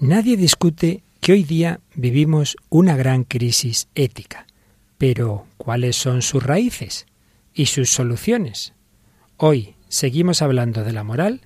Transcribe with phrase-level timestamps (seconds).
[0.00, 4.46] Nadie discute que hoy día vivimos una gran crisis ética.
[4.96, 7.06] Pero, ¿cuáles son sus raíces
[7.52, 8.74] y sus soluciones?
[9.38, 11.40] Hoy seguimos hablando de la moral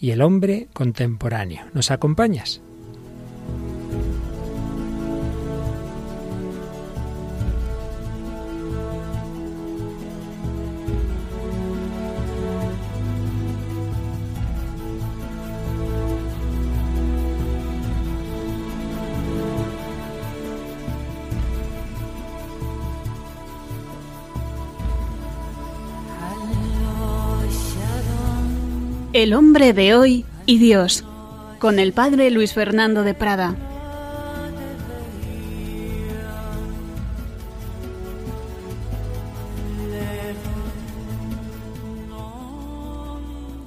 [0.00, 1.64] y el hombre contemporáneo.
[1.74, 2.60] ¿Nos acompañas?
[29.22, 31.04] El hombre de hoy y Dios,
[31.60, 33.54] con el padre Luis Fernando de Prada.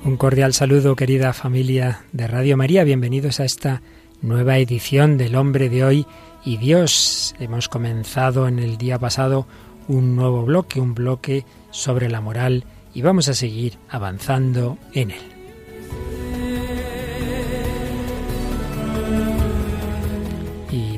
[0.04, 2.84] Un cordial saludo, querida familia de Radio María.
[2.84, 3.82] Bienvenidos a esta
[4.22, 6.06] nueva edición del Hombre de hoy
[6.44, 7.34] y Dios.
[7.40, 9.48] Hemos comenzado en el día pasado
[9.88, 15.35] un nuevo bloque, un bloque sobre la moral y vamos a seguir avanzando en él.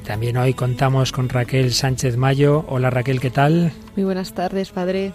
[0.07, 2.63] También hoy contamos con Raquel Sánchez Mayo.
[2.69, 3.73] Hola Raquel, ¿qué tal?
[3.97, 5.11] Muy buenas tardes, padre.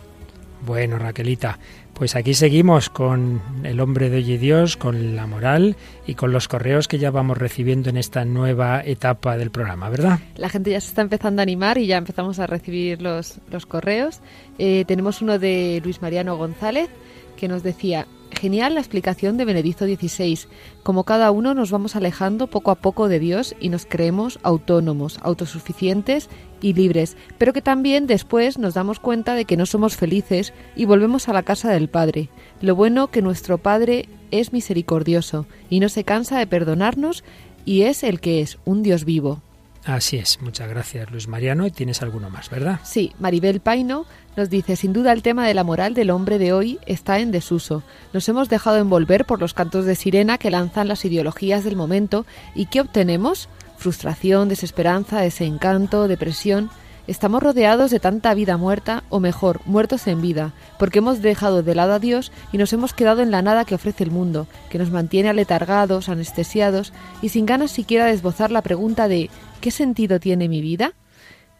[0.66, 1.58] Bueno, Raquelita,
[1.94, 5.76] pues aquí seguimos con el hombre de hoy y Dios, con la moral
[6.06, 10.18] y con los correos que ya vamos recibiendo en esta nueva etapa del programa, ¿verdad?
[10.36, 13.64] La gente ya se está empezando a animar y ya empezamos a recibir los, los
[13.64, 14.20] correos.
[14.58, 16.90] Eh, tenemos uno de Luis Mariano González
[17.38, 18.06] que nos decía,
[18.40, 20.40] Genial la explicación de Benedicto XVI.
[20.82, 25.18] Como cada uno nos vamos alejando poco a poco de Dios y nos creemos autónomos,
[25.22, 26.28] autosuficientes
[26.60, 30.86] y libres, pero que también después nos damos cuenta de que no somos felices y
[30.86, 32.30] volvemos a la casa del Padre.
[32.60, 37.22] Lo bueno que nuestro Padre es misericordioso y no se cansa de perdonarnos
[37.64, 39.40] y es el que es, un Dios vivo.
[39.84, 41.66] Así es, muchas gracias Luis Mariano.
[41.66, 42.80] Y tienes alguno más, ¿verdad?
[42.84, 46.52] Sí, Maribel Paino nos dice, sin duda el tema de la moral del hombre de
[46.52, 47.82] hoy está en desuso.
[48.12, 52.26] Nos hemos dejado envolver por los cantos de sirena que lanzan las ideologías del momento
[52.54, 53.48] y ¿qué obtenemos?
[53.76, 56.70] Frustración, desesperanza, desencanto, depresión.
[57.08, 61.74] Estamos rodeados de tanta vida muerta, o mejor, muertos en vida, porque hemos dejado de
[61.74, 64.78] lado a Dios y nos hemos quedado en la nada que ofrece el mundo, que
[64.78, 69.30] nos mantiene aletargados, anestesiados y sin ganas siquiera de esbozar la pregunta de
[69.62, 70.92] ¿qué sentido tiene mi vida?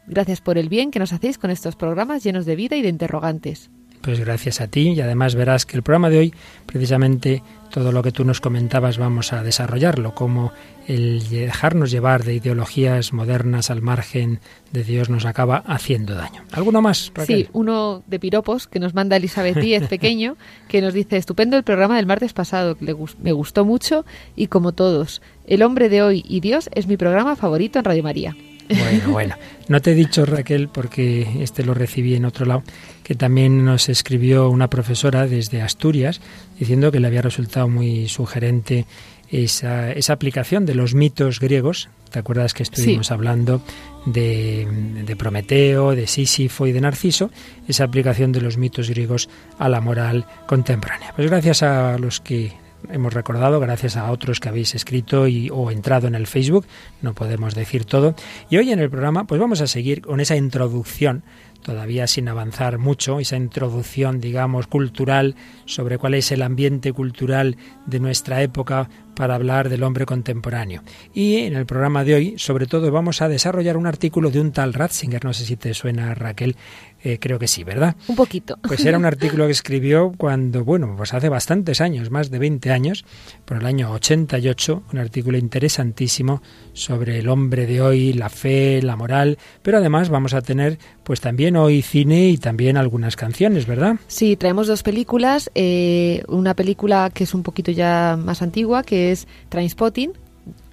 [0.09, 2.89] Gracias por el bien que nos hacéis con estos programas llenos de vida y de
[2.89, 3.71] interrogantes.
[4.03, 6.35] Pues gracias a ti y además verás que el programa de hoy,
[6.67, 10.53] precisamente todo lo que tú nos comentabas, vamos a desarrollarlo, como
[10.87, 14.41] el dejarnos llevar de ideologías modernas al margen
[14.73, 16.43] de Dios nos acaba haciendo daño.
[16.53, 17.13] ¿Alguno más?
[17.27, 20.37] Sí, uno de piropos que nos manda Elizabeth Díez pequeño,
[20.69, 24.05] que nos dice, estupendo el programa del martes pasado, me gustó mucho
[24.37, 28.03] y como todos, El hombre de hoy y Dios es mi programa favorito en Radio
[28.03, 28.37] María.
[28.69, 29.35] Bueno, bueno.
[29.69, 32.63] No te he dicho, Raquel, porque este lo recibí en otro lado,
[33.03, 36.21] que también nos escribió una profesora desde Asturias
[36.59, 38.87] diciendo que le había resultado muy sugerente
[39.31, 41.89] esa, esa aplicación de los mitos griegos.
[42.11, 43.63] ¿Te acuerdas que estuvimos hablando
[44.05, 44.69] de,
[45.07, 47.31] de, Prometeo, de Sísifo y de Narciso?
[47.67, 51.15] Esa aplicación de los mitos griegos a la moral contemporánea.
[51.17, 52.53] Pues gracias a los que
[52.91, 56.67] hemos recordado, gracias a otros que habéis escrito y, o entrado en el Facebook,
[57.01, 58.15] no podemos decir todo.
[58.51, 61.23] Y hoy en el programa, pues vamos a seguir con esa introducción
[61.63, 67.57] todavía sin avanzar mucho, esa introducción, digamos, cultural sobre cuál es el ambiente cultural
[67.87, 70.83] de nuestra época para hablar del hombre contemporáneo.
[71.13, 74.53] Y en el programa de hoy, sobre todo, vamos a desarrollar un artículo de un
[74.53, 76.57] tal Ratzinger, no sé si te suena Raquel,
[77.05, 77.97] eh, creo que sí, ¿verdad?
[78.09, 78.59] Un poquito.
[78.63, 82.71] Pues era un artículo que escribió cuando, bueno, pues hace bastantes años, más de 20
[82.71, 83.05] años,
[83.45, 88.97] por el año 88, un artículo interesantísimo sobre el hombre de hoy, la fe, la
[88.97, 93.97] moral, pero además vamos a tener pues también hoy cine y también algunas canciones, ¿verdad?
[94.07, 99.13] Sí, traemos dos películas, eh, una película que es un poquito ya más antigua, que
[99.13, 100.13] es Trainspotting,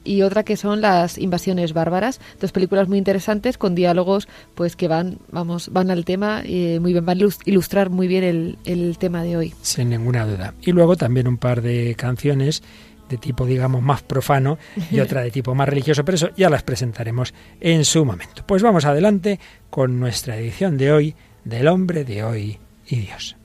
[0.03, 4.87] y otra que son las invasiones bárbaras, dos películas muy interesantes con diálogos pues que
[4.87, 8.97] van vamos van al tema y muy bien van a ilustrar muy bien el, el
[8.97, 9.53] tema de hoy.
[9.61, 10.53] Sin ninguna duda.
[10.61, 12.64] Y luego también un par de canciones
[13.09, 14.58] de tipo, digamos, más profano
[14.91, 18.44] y otra de tipo más religioso, pero eso ya las presentaremos en su momento.
[18.46, 19.40] Pues vamos adelante
[19.70, 23.35] con nuestra edición de hoy del hombre de hoy y Dios.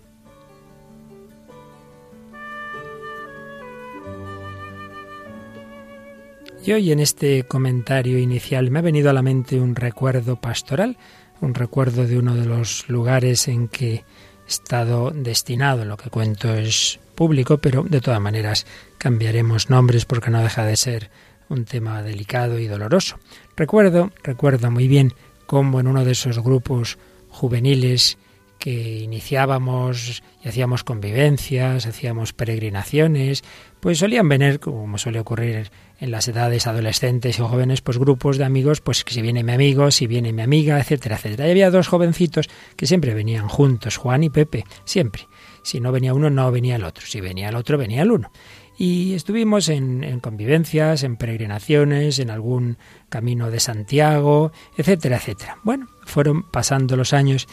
[6.66, 10.96] Y hoy en este comentario inicial me ha venido a la mente un recuerdo pastoral,
[11.42, 14.04] un recuerdo de uno de los lugares en que he
[14.48, 15.84] estado destinado.
[15.84, 18.66] Lo que cuento es público, pero de todas maneras
[19.04, 21.10] cambiaremos nombres porque no deja de ser
[21.50, 23.18] un tema delicado y doloroso.
[23.54, 25.12] Recuerdo, recuerdo muy bien
[25.44, 26.96] cómo en uno de esos grupos
[27.28, 28.16] juveniles
[28.58, 33.44] que iniciábamos y hacíamos convivencias, hacíamos peregrinaciones,
[33.78, 38.44] pues solían venir, como suele ocurrir en las edades adolescentes y jóvenes, pues grupos de
[38.44, 41.46] amigos, pues si viene mi amigo, si viene mi amiga, etcétera, etcétera.
[41.46, 45.28] Y había dos jovencitos que siempre venían juntos, Juan y Pepe, siempre.
[45.62, 47.06] Si no venía uno, no venía el otro.
[47.06, 48.30] Si venía el otro, venía el uno.
[48.76, 52.76] Y estuvimos en, en, convivencias, en peregrinaciones, en algún
[53.08, 55.58] camino de Santiago, etcétera, etcétera.
[55.62, 57.46] Bueno, fueron pasando los años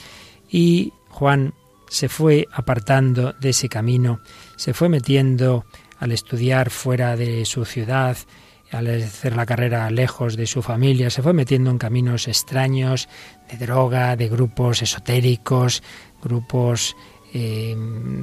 [0.50, 1.54] y Juan
[1.92, 4.22] se fue apartando de ese camino,
[4.56, 5.66] se fue metiendo
[6.00, 8.18] al estudiar fuera de su ciudad,
[8.72, 13.10] al hacer la carrera lejos de su familia, se fue metiendo en caminos extraños
[13.52, 15.84] de droga, de grupos esotéricos,
[16.24, 16.96] grupos
[17.34, 17.76] eh,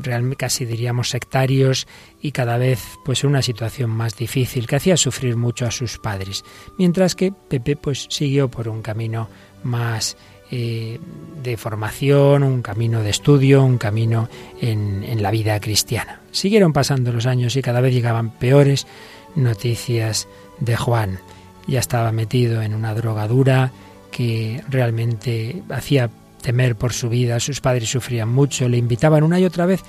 [0.02, 1.86] realmente casi diríamos sectarios
[2.20, 6.44] y cada vez pues una situación más difícil que hacía sufrir mucho a sus padres,
[6.76, 9.28] mientras que Pepe pues siguió por un camino
[9.62, 10.16] más
[10.50, 10.98] eh,
[11.42, 14.28] de formación, un camino de estudio, un camino
[14.60, 16.20] en, en la vida cristiana.
[16.30, 18.86] Siguieron pasando los años y cada vez llegaban peores
[19.34, 20.28] noticias
[20.60, 21.18] de Juan.
[21.66, 23.72] Ya estaba metido en una drogadura
[24.10, 26.10] que realmente hacía
[26.48, 29.82] temer por su vida, sus padres sufrían mucho, le invitaban una y otra vez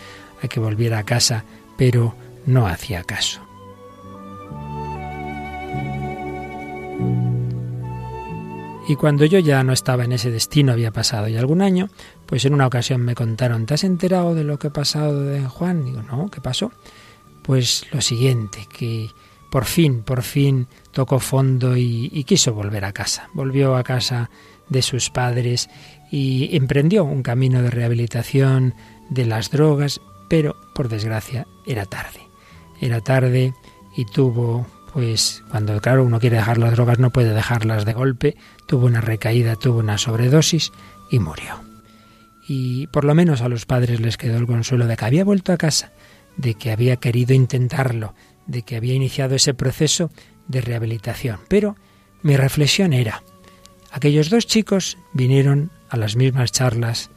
[0.43, 1.45] a que volviera a casa,
[1.77, 2.15] pero
[2.45, 3.39] no hacía caso.
[8.89, 11.87] Y cuando yo ya no estaba en ese destino, había pasado ya algún año,
[12.25, 15.45] pues en una ocasión me contaron, ¿te has enterado de lo que ha pasado de
[15.45, 15.85] Juan?
[15.85, 16.73] Digo, no, ¿qué pasó?
[17.41, 19.11] Pues lo siguiente, que
[19.49, 23.29] por fin, por fin tocó fondo y, y quiso volver a casa.
[23.33, 24.29] Volvió a casa
[24.67, 25.69] de sus padres
[26.11, 28.73] y emprendió un camino de rehabilitación
[29.09, 32.21] de las drogas, pero por desgracia era tarde.
[32.81, 33.53] Era tarde
[33.95, 38.35] y tuvo pues cuando claro uno quiere dejar las drogas no puede dejarlas de golpe,
[38.65, 40.71] tuvo una recaída, tuvo una sobredosis
[41.11, 41.61] y murió.
[42.47, 45.53] Y por lo menos a los padres les quedó el consuelo de que había vuelto
[45.53, 45.91] a casa,
[46.37, 48.15] de que había querido intentarlo,
[48.47, 50.09] de que había iniciado ese proceso
[50.47, 51.39] de rehabilitación.
[51.47, 51.75] Pero
[52.23, 53.21] mi reflexión era,
[53.91, 57.09] aquellos dos chicos vinieron a las mismas charlas,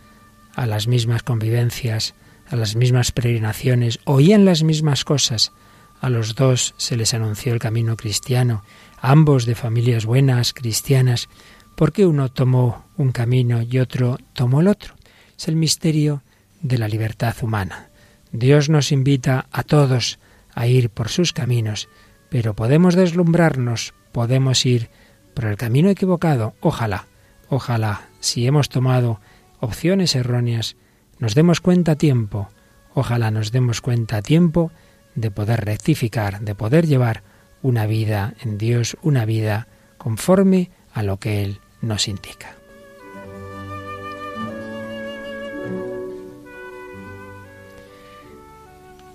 [0.55, 2.15] a las mismas convivencias,
[2.49, 5.53] a las mismas peregrinaciones, oían las mismas cosas,
[6.01, 8.65] a los dos se les anunció el camino cristiano,
[9.01, 11.29] ambos de familias buenas, cristianas.
[11.77, 14.95] ¿Por qué uno tomó un camino y otro tomó el otro?
[15.39, 16.23] Es el misterio
[16.61, 17.89] de la libertad humana.
[18.33, 20.19] Dios nos invita a todos
[20.55, 21.89] a ir por sus caminos,
[22.31, 24.91] pero podemos deslumbrarnos, podemos ir
[25.35, 26.55] por el camino equivocado.
[26.61, 27.07] Ojalá,
[27.53, 29.21] ojalá, si hemos tomado
[29.61, 30.75] opciones erróneas,
[31.19, 32.49] nos demos cuenta a tiempo.
[32.95, 34.73] Ojalá nos demos cuenta a tiempo
[35.15, 37.23] de poder rectificar, de poder llevar
[37.61, 39.69] una vida en Dios, una vida
[39.99, 42.57] conforme a lo que Él nos indica.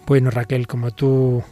[0.05, 1.43] Bueno, Raquel, como tú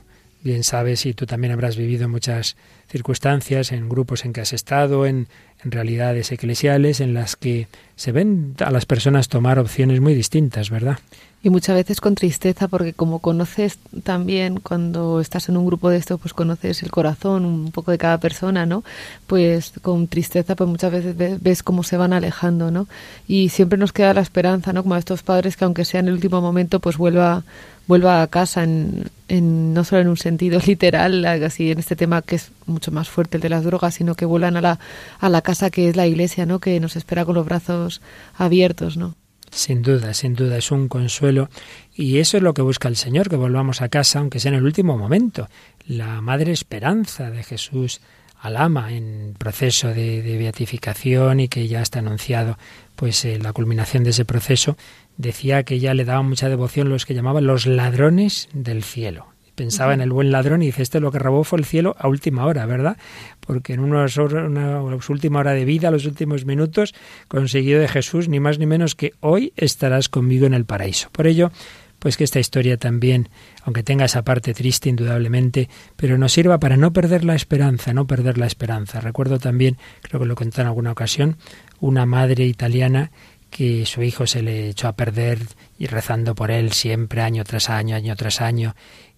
[0.44, 2.56] bien sabes y tú también habrás vivido muchas
[2.88, 5.28] circunstancias en grupos en que has estado, en,
[5.64, 11.00] realidades eclesiales en las que se ven a las personas tomar opciones muy distintas, ¿verdad?
[11.46, 15.98] Y muchas veces con tristeza porque como conoces también cuando estás en un grupo de
[15.98, 18.84] esto pues conoces el corazón un poco de cada persona no
[19.28, 22.88] pues con tristeza pues muchas veces ves, cómo se van alejando no
[23.28, 26.08] y siempre nos queda la esperanza no como a estos padres que aunque sea en
[26.08, 27.44] el último momento pues vuelva
[27.86, 32.24] vuelva a casa en, en no solo en un sentido literal así en este tema
[32.24, 34.80] que es mucho más fuerte el de las drogas sino que vuelvan a la
[35.20, 38.02] a la casa que es la iglesia no que nos espera con los brazos
[38.36, 39.14] abiertos no
[39.56, 41.50] sin duda, sin duda, es un consuelo.
[41.94, 44.58] Y eso es lo que busca el Señor, que volvamos a casa, aunque sea en
[44.58, 45.48] el último momento.
[45.88, 48.02] La madre esperanza de Jesús
[48.42, 52.58] al ama en proceso de, beatificación y que ya está anunciado
[52.96, 54.78] pues eh, la culminación de ese proceso,
[55.18, 59.94] decía que ya le daban mucha devoción los que llamaban los ladrones del cielo pensaba
[59.94, 62.46] en el buen ladrón y dice, este lo que robó fue el cielo a última
[62.46, 62.98] hora, ¿verdad?
[63.40, 64.06] Porque en una,
[64.46, 66.94] una, última hora de vida, los últimos minutos,
[67.28, 71.10] consiguió de Jesús ni más ni menos que hoy estarás conmigo en el paraíso.
[71.12, 71.52] Por ello,
[72.00, 73.30] pues que esta historia también,
[73.64, 78.06] aunque tenga esa parte triste indudablemente, pero nos sirva para no perder la esperanza, no
[78.06, 79.00] perder la esperanza.
[79.00, 81.38] Recuerdo también, creo que lo conté en alguna ocasión,
[81.80, 83.12] una madre italiana
[83.50, 85.40] que su hijo se le echó a perder
[85.80, 88.76] y rezando por él siempre, año tras año, año tras año,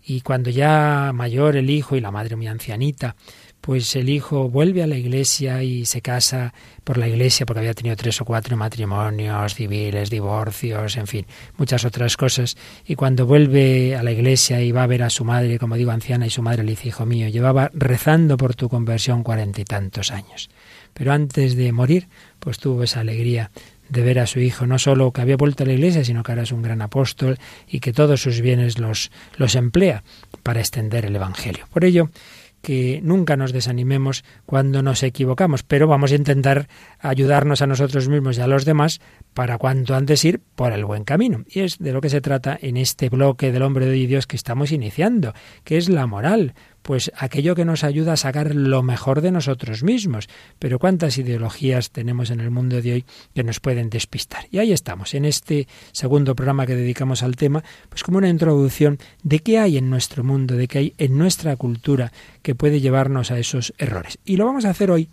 [0.10, 3.18] y cuando ya mayor el hijo y la madre muy ancianita,
[3.60, 6.54] pues el hijo vuelve a la iglesia y se casa
[6.86, 11.26] por la iglesia porque había tenido tres o cuatro matrimonios civiles, divorcios, en fin,
[11.58, 12.56] muchas otras cosas.
[12.86, 15.92] Y cuando vuelve a la iglesia y va a ver a su madre, como digo,
[15.92, 19.66] anciana, y su madre le dice, hijo mío, llevaba rezando por tu conversión cuarenta y
[19.66, 20.50] tantos años.
[20.94, 22.08] Pero antes de morir,
[22.40, 23.52] pues tuvo esa alegría
[23.90, 26.32] de ver a su hijo, no solo que había vuelto a la iglesia, sino que
[26.32, 30.04] ahora es un gran apóstol y que todos sus bienes los, los emplea
[30.44, 31.66] para extender el Evangelio.
[31.72, 32.10] Por ello,
[32.62, 36.68] que nunca nos desanimemos cuando nos equivocamos, pero vamos a intentar
[37.00, 39.00] ayudarnos a nosotros mismos y a los demás
[39.34, 41.44] para cuanto antes ir por el buen camino.
[41.48, 44.36] Y es de lo que se trata en este bloque del hombre de Dios que
[44.36, 46.56] estamos iniciando, que es la moral,
[46.88, 50.30] pues aquello que nos ayuda a sacar lo mejor de nosotros mismos.
[50.58, 54.46] Pero cuántas ideologías tenemos en el mundo de hoy que nos pueden despistar.
[54.52, 59.00] Y ahí estamos, en este segundo programa que dedicamos al tema, pues como una introducción
[59.22, 63.32] de qué hay en nuestro mundo, de qué hay en nuestra cultura que puede llevarnos
[63.32, 64.18] a esos errores.
[64.24, 65.10] Y lo vamos a hacer hoy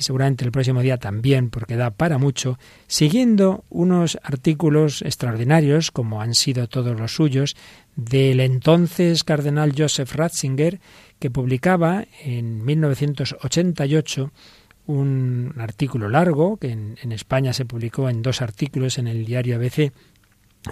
[0.00, 6.22] y seguramente el próximo día también, porque da para mucho, siguiendo unos artículos extraordinarios, como
[6.22, 7.54] han sido todos los suyos,
[7.96, 10.80] del entonces cardenal Joseph Ratzinger,
[11.18, 14.32] que publicaba en 1988
[14.86, 19.56] un artículo largo, que en, en, España se publicó en dos artículos en el diario
[19.56, 19.92] ABC,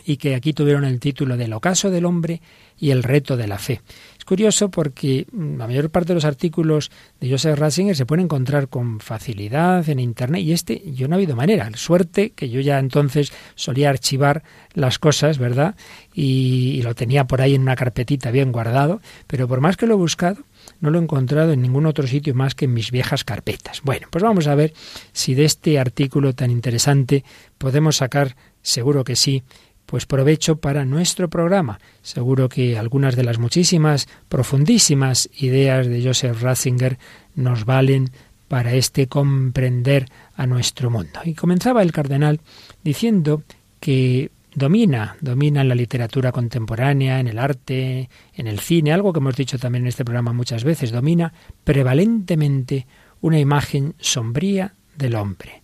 [0.07, 2.41] y que aquí tuvieron el título del ocaso del hombre
[2.79, 3.83] y el reto de la fe
[4.29, 8.69] curioso porque mm, la mayor parte de los artículos de Joseph Ratzinger se pueden encontrar
[8.69, 11.71] con facilidad en Internet y este yo no ha habido manera.
[11.75, 14.43] Suerte que yo ya entonces solía archivar
[14.75, 15.77] las cosas, ¿verdad?
[16.13, 19.87] Y, y lo tenía por ahí en una carpetita bien guardado, pero por más que
[19.87, 20.43] lo he buscado,
[20.81, 23.81] no lo he encontrado en ningún otro sitio más que en mis viejas carpetas.
[23.83, 24.75] Bueno, pues vamos a ver
[25.13, 27.25] si de este artículo tan interesante
[27.57, 29.43] podemos sacar, seguro que sí,
[29.89, 31.81] pues provecho para nuestro programa.
[32.03, 36.99] Seguro que algunas de las muchísimas, profundísimas ideas de Joseph Ratzinger
[37.35, 38.11] nos valen
[38.49, 40.05] para este comprender
[40.37, 41.21] a nuestro mundo.
[41.25, 42.41] Y comenzaba el cardenal
[42.85, 43.45] diciendo
[43.81, 49.21] que domina, domina en la literatura contemporánea, en el arte, en el cine, algo que
[49.21, 51.33] hemos dicho también en este programa muchas veces, domina
[51.65, 52.87] prevalentemente
[53.23, 55.63] una imagen sombría del hombre.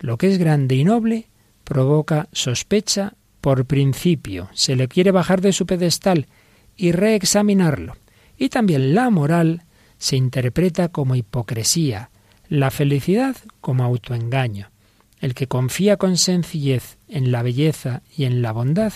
[0.00, 1.26] Lo que es grande y noble
[1.62, 3.12] provoca sospecha
[3.46, 6.26] por principio, se le quiere bajar de su pedestal
[6.76, 7.96] y reexaminarlo.
[8.36, 9.62] Y también la moral
[9.98, 12.10] se interpreta como hipocresía,
[12.48, 14.72] la felicidad como autoengaño.
[15.20, 18.92] El que confía con sencillez en la belleza y en la bondad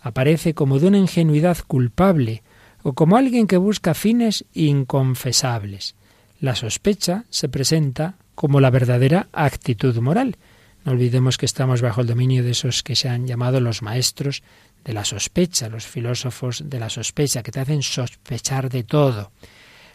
[0.00, 2.42] aparece como de una ingenuidad culpable
[2.82, 5.96] o como alguien que busca fines inconfesables.
[6.40, 10.38] La sospecha se presenta como la verdadera actitud moral,
[10.84, 14.42] no olvidemos que estamos bajo el dominio de esos que se han llamado los maestros
[14.84, 19.30] de la sospecha, los filósofos de la sospecha, que te hacen sospechar de todo.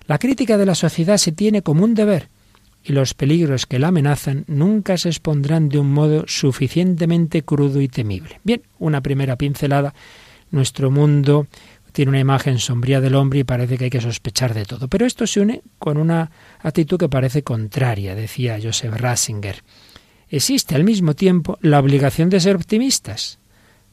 [0.06, 2.30] La crítica de la sociedad se tiene como un deber,
[2.84, 7.90] y los peligros que la amenazan nunca se expondrán de un modo suficientemente crudo y
[7.90, 8.40] temible.
[8.44, 9.94] Bien, una primera pincelada.
[10.52, 11.48] Nuestro mundo
[11.92, 14.88] tiene una imagen sombría del hombre y parece que hay que sospechar de todo.
[14.88, 19.64] Pero esto se une con una actitud que parece contraria, decía Joseph Ratzinger
[20.30, 23.40] existe al mismo tiempo la obligación de ser optimistas,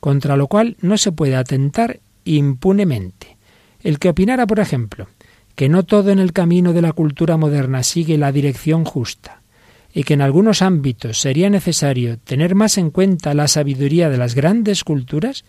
[0.01, 3.37] contra lo cual no se puede atentar impunemente.
[3.83, 5.09] El que opinara, por ejemplo,
[5.55, 9.41] que no todo en el camino de la cultura moderna sigue la dirección justa,
[9.93, 14.35] y que en algunos ámbitos sería necesario tener más en cuenta la sabiduría de las
[14.35, 15.45] grandes culturas,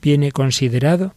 [0.00, 1.14] viene considerado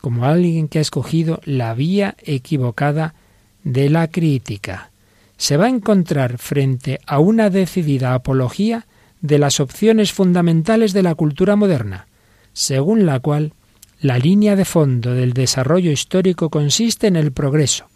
[0.00, 3.14] como alguien que ha escogido la vía equivocada
[3.62, 4.90] de la crítica
[5.38, 8.86] se va a encontrar frente a una decidida apología
[9.20, 12.06] de las opciones fundamentales de la cultura moderna,
[12.52, 13.52] según la cual
[14.00, 17.86] la línea de fondo del desarrollo histórico consiste en el progreso,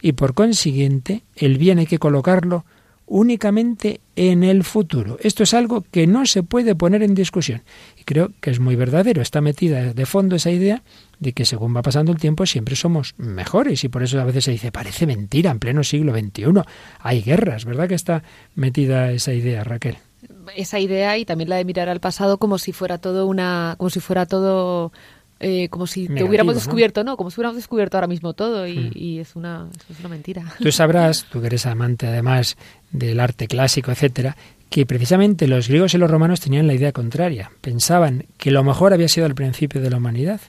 [0.00, 2.64] y por consiguiente el bien hay que colocarlo
[3.10, 5.18] únicamente en el futuro.
[5.20, 7.62] Esto es algo que no se puede poner en discusión.
[7.98, 9.20] Y creo que es muy verdadero.
[9.20, 10.82] Está metida de fondo esa idea
[11.18, 13.82] de que según va pasando el tiempo siempre somos mejores.
[13.82, 16.62] Y por eso a veces se dice, parece mentira, en pleno siglo XXI
[17.00, 17.64] hay guerras.
[17.64, 18.22] ¿Verdad que está
[18.54, 19.98] metida esa idea, Raquel?
[20.54, 23.90] Esa idea y también la de mirar al pasado como si fuera todo una, como
[23.90, 24.92] si fuera todo
[25.40, 27.16] eh, como si te hubiéramos descubierto, ¿no?
[27.16, 29.20] Como si hubiéramos descubierto ahora mismo todo y, hmm.
[29.20, 30.44] es, una, es una mentira.
[30.58, 32.58] Tú sabrás, tú que eres amante además
[32.92, 34.36] del arte clásico, etcétera,
[34.68, 37.50] que precisamente los griegos y los romanos tenían la idea contraria.
[37.62, 40.40] Pensaban que lo mejor había sido al principio de la humanidad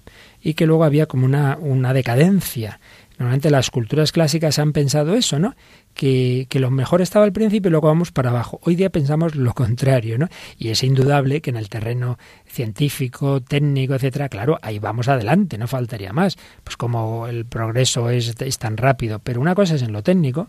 [0.42, 2.80] y que luego había como una, una decadencia
[3.22, 5.54] Normalmente las culturas clásicas han pensado eso, ¿no?
[5.94, 8.60] Que, que, lo mejor estaba al principio y luego vamos para abajo.
[8.64, 10.28] Hoy día pensamos lo contrario, ¿no?
[10.58, 15.68] Y es indudable que en el terreno científico, técnico, etcétera, claro, ahí vamos adelante, no
[15.68, 16.36] faltaría más.
[16.64, 19.20] Pues como el progreso es, es tan rápido.
[19.20, 20.48] Pero una cosa es en lo técnico,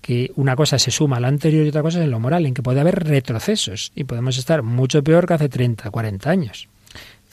[0.00, 2.46] que una cosa se suma a la anterior y otra cosa es en lo moral,
[2.46, 6.68] en que puede haber retrocesos y podemos estar mucho peor que hace 30, 40 años.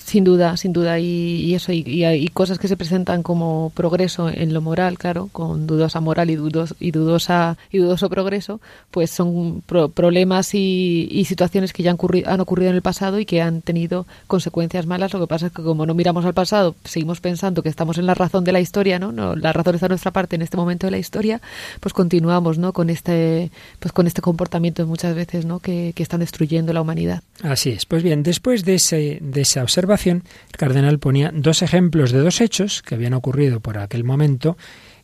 [0.04, 0.98] Sin duda, sin duda.
[1.00, 5.68] Y, eso, y, hay cosas que se presentan como progreso en lo moral, claro, con
[5.68, 11.84] dudosa moral y, dudos, y, dudosa, y dudoso progreso, pues son problemas y, situaciones que
[11.84, 15.14] ya han, han, ocurrido en el pasado y que han tenido consecuencias malas.
[15.14, 18.08] Lo que pasa es que como no miramos al pasado, seguimos pensando que estamos en
[18.08, 19.36] la razón de la historia, ¿no?
[19.36, 21.40] la razón está a nuestra parte en este momento de la historia,
[21.80, 22.74] pues continuamos, ¿no?
[22.74, 25.60] Con este, pues con este comportamiento muchas veces, ¿no?
[25.60, 27.22] Que, que están destruyendo la humanidad.
[27.44, 27.86] Así es.
[27.86, 30.22] Pues bien, después de, ese, de esa observación, el
[30.58, 34.58] cardenal ponía dos ejemplos de dos hechos que habían ocurrido por aquel momento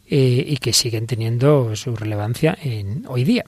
[0.08, 3.46] eh, y que siguen teniendo su relevancia en, hoy día.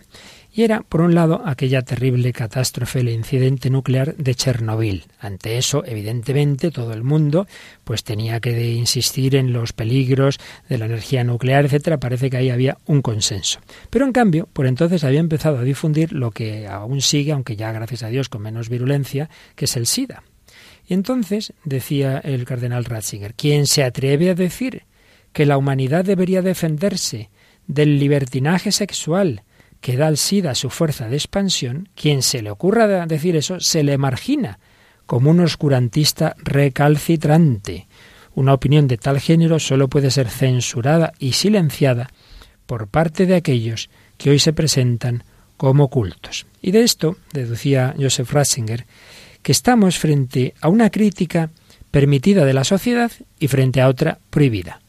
[0.57, 5.05] Y era, por un lado, aquella terrible catástrofe, el incidente nuclear de Chernobyl.
[5.19, 7.45] Ante eso, evidentemente, todo el mundo
[7.83, 11.99] pues tenía que insistir en los peligros de la energía nuclear, etcétera.
[11.99, 13.59] Parece que ahí había un consenso.
[13.91, 17.71] Pero en cambio, por entonces había empezado a difundir lo que aún sigue, aunque ya
[17.71, 20.23] gracias a Dios con menos virulencia, que es el SIDA.
[20.87, 24.83] Y entonces, decía el cardenal Ratzinger, quien se atreve a decir
[25.33, 27.29] que la humanidad debería defenderse
[27.67, 29.43] del libertinaje sexual
[29.81, 33.83] que da al SIDA su fuerza de expansión, quien se le ocurra decir eso, se
[33.83, 34.59] le margina
[35.05, 37.87] como un oscurantista recalcitrante.
[38.33, 42.09] Una opinión de tal género solo puede ser censurada y silenciada
[42.65, 45.23] por parte de aquellos que hoy se presentan
[45.57, 46.45] como cultos.
[46.61, 48.85] Y de esto, deducía Joseph Ratzinger,
[49.41, 51.49] que estamos frente a una crítica
[51.91, 54.81] permitida de la sociedad y frente a otra prohibida.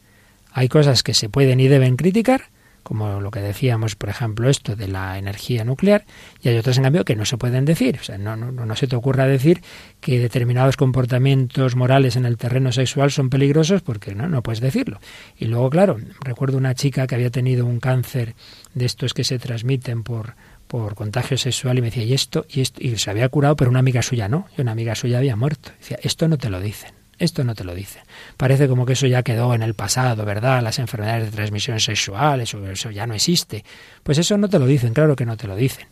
[0.51, 2.49] Hay cosas que se pueden y deben criticar,
[2.83, 6.05] como lo que decíamos, por ejemplo, esto de la energía nuclear,
[6.41, 7.97] y hay otras, en cambio, que no se pueden decir.
[8.01, 9.61] O sea, no, no, no se te ocurra decir
[10.01, 14.99] que determinados comportamientos morales en el terreno sexual son peligrosos porque no, no puedes decirlo.
[15.37, 18.35] Y luego, claro, recuerdo una chica que había tenido un cáncer
[18.73, 20.33] de estos que se transmiten por,
[20.69, 23.71] por contagio sexual y me decía, y esto, y esto, y se había curado, pero
[23.71, 25.71] una amiga suya no, y una amiga suya había muerto.
[25.79, 28.03] Decía, esto no te lo dicen, esto no te lo dicen.
[28.37, 30.61] Parece como que eso ya quedó en el pasado, ¿verdad?
[30.61, 33.65] Las enfermedades de transmisión sexual, eso, eso ya no existe.
[34.03, 35.87] Pues eso no te lo dicen, claro que no te lo dicen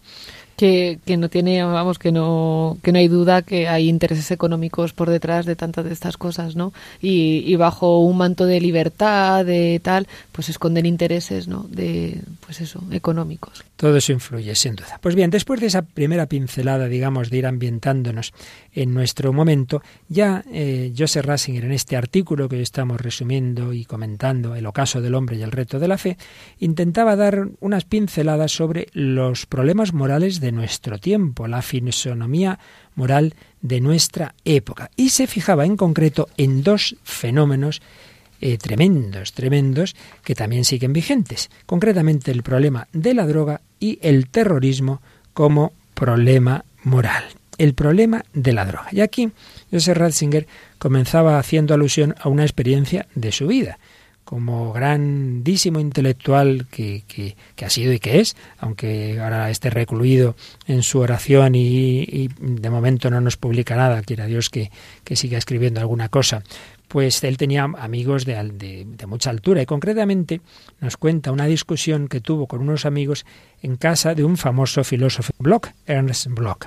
[0.57, 4.91] que, que no tiene, vamos, que no, que no hay duda que hay intereses económicos
[4.91, 6.73] por detrás de tantas de estas cosas, ¿no?
[6.99, 11.65] Y, bajo un manto de libertad, de tal, pues esconden intereses, ¿no?
[11.69, 13.63] De, pues eso, económicos.
[13.75, 14.99] Todo eso influye, sin duda.
[15.01, 18.33] Pues bien, después de esa primera pincelada, digamos, de ir ambientándonos
[18.73, 24.55] en nuestro momento, ya eh, Joseph Rasinger, en este artículo que estamos resumiendo y comentando,
[24.55, 26.17] El ocaso del hombre y el reto de la fe,
[26.59, 32.59] intentaba dar unas pinceladas sobre los problemas morales de nuestro tiempo, la fisonomía
[32.95, 34.89] moral de nuestra época.
[34.95, 37.81] Y se fijaba en concreto en dos fenómenos
[38.39, 41.49] eh, tremendos, tremendos, que también siguen vigentes.
[41.65, 45.01] Concretamente el problema de la droga y el terrorismo
[45.33, 47.23] como problema moral.
[47.57, 48.89] El problema de la droga.
[48.91, 49.31] Y aquí
[49.71, 53.79] Joseph Ratzinger comenzaba haciendo alusión a una experiencia de su vida
[54.27, 60.35] como grandísimo intelectual que, que, ha sido y que es, aunque ahora esté recluido
[60.67, 64.69] en su oración y, de momento no nos publica nada, quiera Dios que,
[65.05, 66.43] que siga escribiendo alguna cosa,
[66.89, 70.41] pues él tenía amigos de, de, mucha altura y concretamente
[70.81, 73.25] nos cuenta una discusión que tuvo con unos amigos
[73.61, 76.65] en casa de un famoso filósofo Bloch, Ernst Bloch.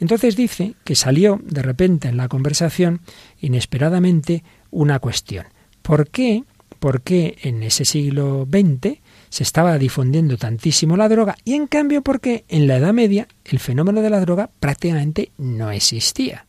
[0.00, 3.02] Entonces dice que salió de repente en la conversación
[3.40, 4.42] inesperadamente
[4.72, 5.46] una cuestión.
[5.82, 6.42] ¿Por qué
[6.86, 12.00] por qué en ese siglo XX se estaba difundiendo tantísimo la droga y en cambio
[12.00, 16.46] por qué en la Edad Media el fenómeno de la droga prácticamente no existía.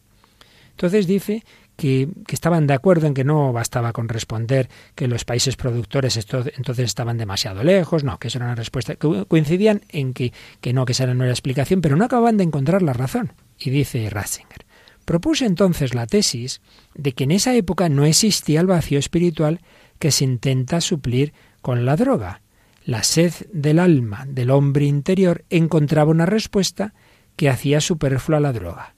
[0.70, 1.44] Entonces dice
[1.76, 6.16] que, estaban de acuerdo en que no bastaba con responder que los países productores
[6.56, 10.72] entonces estaban demasiado lejos, no, que eso era una respuesta, que coincidían en que, que
[10.72, 13.34] no, que esa no era explicación, pero no acababan de encontrar la razón.
[13.58, 14.68] Y dice Ratzinger,
[15.04, 16.62] propuse entonces la tesis
[16.94, 19.62] de que en esa época no existía el vacío espiritual
[20.00, 22.42] que se intenta suplir con la droga.
[22.86, 26.94] La sed del alma del hombre interior encontraba una respuesta
[27.36, 28.96] que hacía superflua la droga.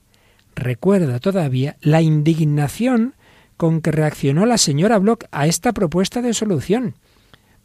[0.56, 3.16] Recuerda todavía la indignación
[3.58, 6.96] con que reaccionó la señora Bloch a esta propuesta de solución.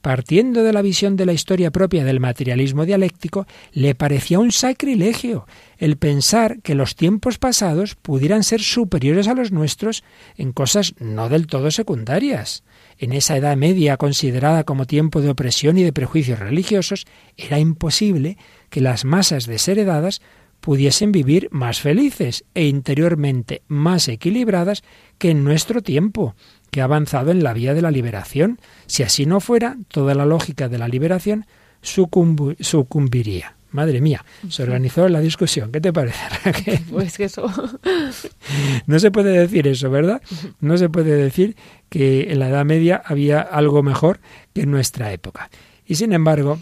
[0.01, 5.47] Partiendo de la visión de la historia propia del materialismo dialéctico, le parecía un sacrilegio
[5.79, 10.05] el pensar que los tiempos pasados pudieran ser superiores a los nuestros
[10.37, 12.64] en cosas no del todo secundarias
[13.05, 18.37] en esa Edad Media considerada como tiempo de opresión y de prejuicios religiosos, era imposible
[18.71, 20.21] que las masas desheredadas
[20.61, 24.83] pudiesen vivir más felices e interiormente más equilibradas
[25.19, 26.35] que en nuestro tiempo,
[26.71, 28.59] que ha avanzado en la vía de la liberación.
[28.87, 31.47] Si así no fuera, toda la lógica de la liberación
[31.83, 33.57] sucumbiría.
[33.75, 35.73] Madre mía, se organizó la discusión.
[35.73, 36.79] ¿Qué te parece, Raquel?
[36.93, 37.45] Pues que eso.
[38.87, 40.23] No se puede decir eso, ¿verdad?
[40.61, 41.57] No se puede decir
[41.89, 44.21] que en la Edad Media había algo mejor
[44.55, 45.51] que en nuestra época.
[45.85, 46.61] Y sin embargo,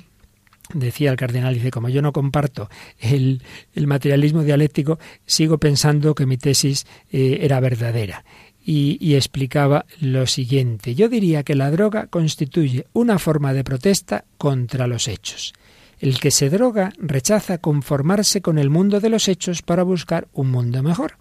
[0.73, 3.43] decía el cardenal, dice, como yo no comparto el,
[3.75, 8.25] materialismo dialéctico, sigo pensando que mi tesis eh, era verdadera.
[8.65, 10.95] y, explicaba lo siguiente.
[10.95, 15.53] Yo diría que la droga constituye una forma de protesta contra los hechos.
[16.03, 20.51] El que se droga rechaza conformarse con el mundo de los hechos para buscar un
[20.51, 21.17] mundo mejor.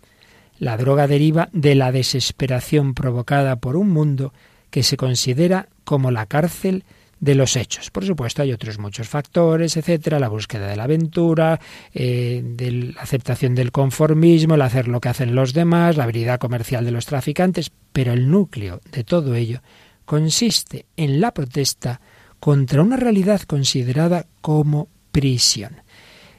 [0.57, 4.33] La droga deriva de la desesperación provocada por un mundo
[4.71, 6.83] que se considera como la cárcel
[7.19, 7.91] de los hechos.
[7.91, 11.59] Por supuesto, hay otros muchos factores, etcétera, la búsqueda de la aventura,
[11.93, 16.85] eh, la aceptación del conformismo, el hacer lo que hacen los demás, la habilidad comercial
[16.85, 19.61] de los traficantes, pero el núcleo de todo ello
[20.05, 22.01] consiste en la protesta
[22.41, 25.83] contra una realidad considerada como prisión.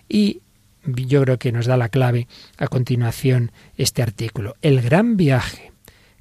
[0.09, 0.43] Y
[0.85, 2.27] yo creo que nos da la clave
[2.59, 4.57] a continuación este artículo.
[4.63, 5.73] El gran viaje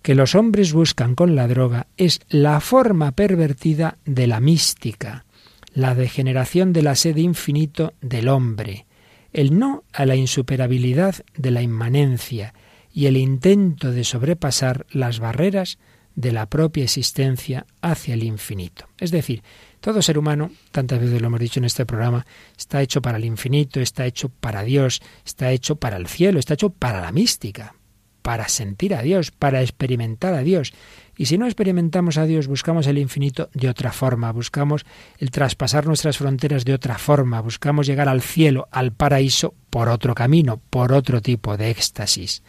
[0.03, 5.25] que los hombres buscan con la droga es la forma pervertida de la mística,
[5.73, 8.85] la degeneración de la sede infinito del hombre,
[9.33, 12.53] el no a la insuperabilidad de la inmanencia
[12.93, 15.79] y el intento de sobrepasar las barreras
[16.15, 18.85] de la propia existencia hacia el infinito.
[18.99, 19.43] Es decir,
[19.81, 22.25] todo ser humano, tantas veces lo hemos dicho en este programa,
[22.57, 26.53] está hecho para el infinito, está hecho para Dios, está hecho para el cielo, está
[26.53, 27.75] hecho para la mística,
[28.21, 30.73] para sentir a Dios, para experimentar a Dios.
[31.17, 34.85] Y si no experimentamos a Dios, buscamos el infinito de otra forma, buscamos
[35.17, 40.13] el traspasar nuestras fronteras de otra forma, buscamos llegar al cielo, al paraíso, por otro
[40.13, 42.43] camino, por otro tipo de éxtasis.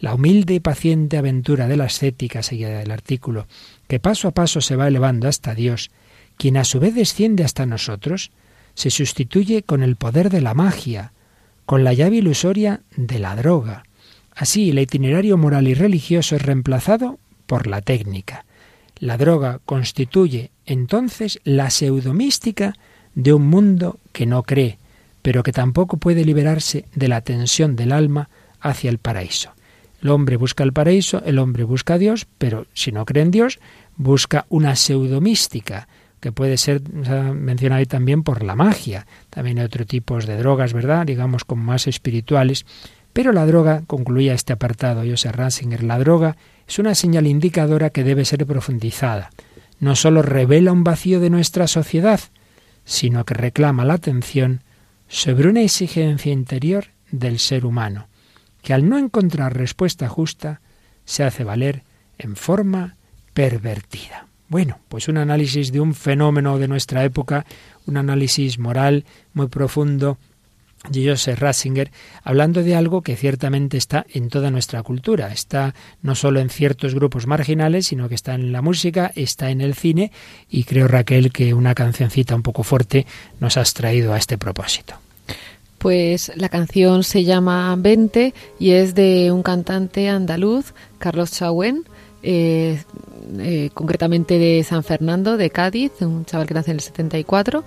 [0.00, 3.48] La humilde y paciente aventura de la ascética, seguida del artículo,
[3.88, 5.90] que paso a paso se va elevando hasta Dios,
[6.38, 8.30] quien a su vez desciende hasta nosotros,
[8.74, 11.12] se sustituye con el poder de la magia,
[11.66, 13.82] con la llave ilusoria de la droga.
[14.34, 18.44] Así, el itinerario moral y religioso es reemplazado por la técnica.
[19.00, 22.74] La droga constituye entonces la pseudomística
[23.14, 24.78] de un mundo que no cree,
[25.22, 28.28] pero que tampoco puede liberarse de la tensión del alma
[28.60, 29.52] hacia el paraíso.
[30.00, 33.32] El hombre busca el paraíso, el hombre busca a Dios, pero si no cree en
[33.32, 33.58] Dios,
[33.96, 35.88] busca una pseudomística,
[36.20, 39.06] que puede ser mencionado también por la magia.
[39.30, 41.06] También hay otros tipos de drogas, ¿verdad?
[41.06, 42.66] Digamos como más espirituales.
[43.12, 48.04] Pero la droga, concluía este apartado Joseph Ratzinger, la droga es una señal indicadora que
[48.04, 49.30] debe ser profundizada.
[49.80, 52.20] No sólo revela un vacío de nuestra sociedad,
[52.84, 54.62] sino que reclama la atención
[55.08, 58.08] sobre una exigencia interior del ser humano,
[58.62, 60.60] que al no encontrar respuesta justa,
[61.04, 61.82] se hace valer
[62.18, 62.96] en forma
[63.32, 64.27] pervertida.
[64.48, 67.44] Bueno, pues un análisis de un fenómeno de nuestra época,
[67.86, 70.16] un análisis moral muy profundo
[70.88, 71.90] de Joseph Ratzinger,
[72.22, 75.32] hablando de algo que ciertamente está en toda nuestra cultura.
[75.32, 79.60] Está no solo en ciertos grupos marginales, sino que está en la música, está en
[79.60, 80.12] el cine,
[80.48, 83.06] y creo, Raquel, que una cancioncita un poco fuerte
[83.40, 84.94] nos has traído a este propósito.
[85.78, 91.84] Pues la canción se llama Vente y es de un cantante andaluz, Carlos Chauen.
[92.22, 92.82] Eh,
[93.38, 97.64] eh, concretamente de San Fernando, de Cádiz, un chaval que nace en el 74,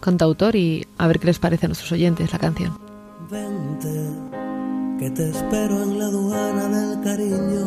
[0.00, 2.78] cantautor, y a ver qué les parece a nuestros oyentes la canción.
[3.30, 4.10] Vente,
[4.98, 7.66] que te espero en la aduana del cariño,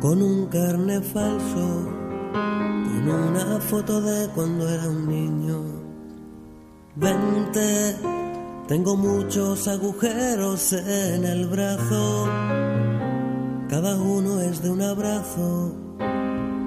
[0.00, 1.88] con un carne falso,
[2.32, 5.62] con una foto de cuando era un niño.
[6.94, 7.96] Vente,
[8.68, 12.91] tengo muchos agujeros en el brazo
[13.72, 15.72] cada uno es de un abrazo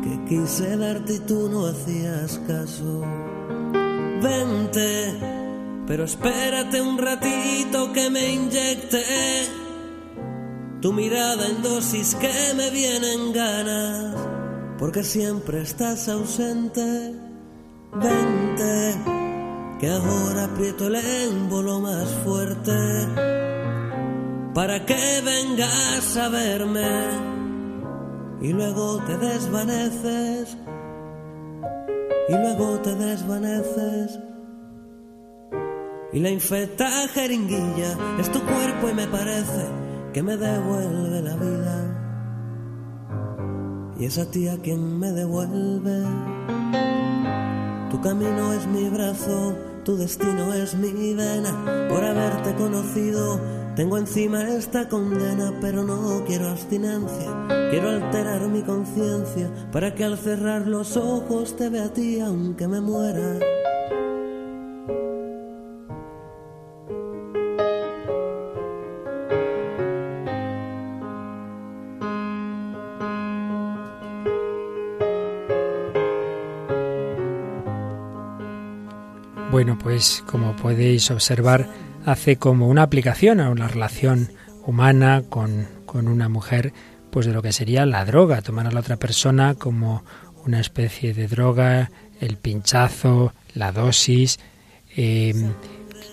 [0.02, 3.04] que quise darte y tú no hacías caso.
[4.24, 5.14] Vente,
[5.86, 9.04] pero espérate un ratito que me inyecte
[10.82, 14.16] tu mirada en dosis que me vienen ganas,
[14.80, 17.14] porque siempre estás ausente.
[17.94, 18.96] Vente,
[19.80, 23.36] que ahora aprieto el émbolo más fuerte
[24.56, 26.88] para que vengas a verme
[28.40, 30.58] y luego te desvaneces
[32.30, 34.18] y luego te desvaneces.
[36.14, 39.66] Y la infecta jeringuilla es tu cuerpo y me parece
[40.14, 42.02] que me devuelve la vida.
[44.00, 46.02] Y es a ti a quien me devuelve.
[47.92, 49.54] Tu camino es mi brazo
[49.86, 51.88] tu destino es mi vena.
[51.88, 53.40] Por haberte conocido
[53.76, 57.46] Tengo encima esta condena, pero no quiero abstinencia.
[57.70, 62.70] Quiero alterar mi conciencia para que al cerrar los ojos te vea a ti aunque
[62.70, 63.38] me muera.
[79.52, 81.68] Bueno, pues como podéis observar,
[82.06, 84.32] hace como una aplicación a una relación
[84.66, 86.74] humana con, con una mujer,
[87.12, 90.04] pues de lo que sería la droga, tomar a la otra persona como
[90.46, 94.40] una especie de droga, el pinchazo, la dosis,
[94.96, 95.54] em,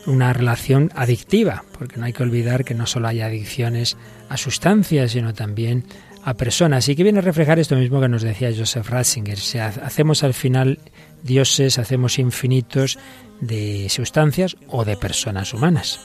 [0.06, 3.96] una relación adictiva, porque no hay que olvidar que no solo hay adicciones
[4.28, 5.84] a sustancias, sino también
[6.24, 6.88] a personas.
[6.88, 9.38] Y que viene a reflejar esto mismo que nos decía Joseph Ratzinger.
[9.38, 10.78] Si hacemos al final
[11.22, 12.98] dioses, hacemos infinitos
[13.40, 16.00] de sustancias o de personas humanas.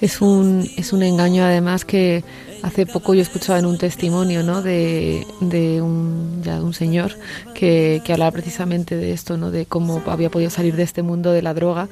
[0.00, 2.22] Es un, es un engaño además que
[2.62, 4.62] hace poco yo escuchaba en un testimonio ¿no?
[4.62, 7.12] de, de, un, ya, un señor
[7.54, 9.50] que, que hablaba precisamente de esto, ¿no?
[9.50, 11.88] de cómo había podido salir de este mundo de la droga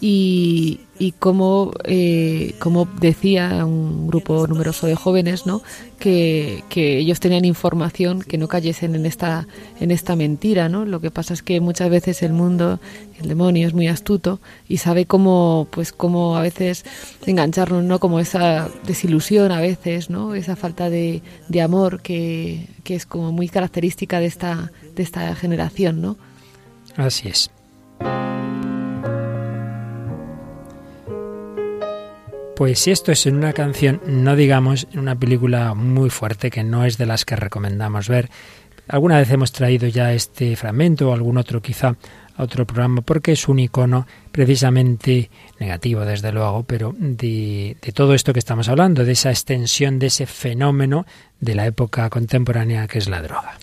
[0.00, 5.62] y, y como, eh, como decía un grupo numeroso de jóvenes, ¿no?
[5.98, 9.46] Que, que, ellos tenían información que no cayesen en esta,
[9.78, 10.70] en esta mentira.
[10.70, 10.86] ¿no?
[10.86, 12.80] Lo que pasa es que muchas veces el mundo,
[13.20, 16.84] el demonio es muy astuto y sabe cómo, pues, cómo a veces
[17.26, 17.98] engancharnos, ¿no?
[17.98, 20.34] como esa desilusión a veces, ¿no?
[20.34, 25.34] esa falta de, de amor que, que es como muy característica de esta, de esta
[25.34, 26.00] generación.
[26.00, 26.16] ¿no?
[26.96, 27.50] Así es.
[32.60, 36.62] Pues si esto es en una canción, no digamos en una película muy fuerte que
[36.62, 38.28] no es de las que recomendamos ver.
[38.86, 41.96] Alguna vez hemos traído ya este fragmento o algún otro quizá
[42.36, 48.12] a otro programa porque es un icono precisamente negativo desde luego, pero de, de todo
[48.12, 51.06] esto que estamos hablando, de esa extensión de ese fenómeno
[51.40, 53.56] de la época contemporánea que es la droga.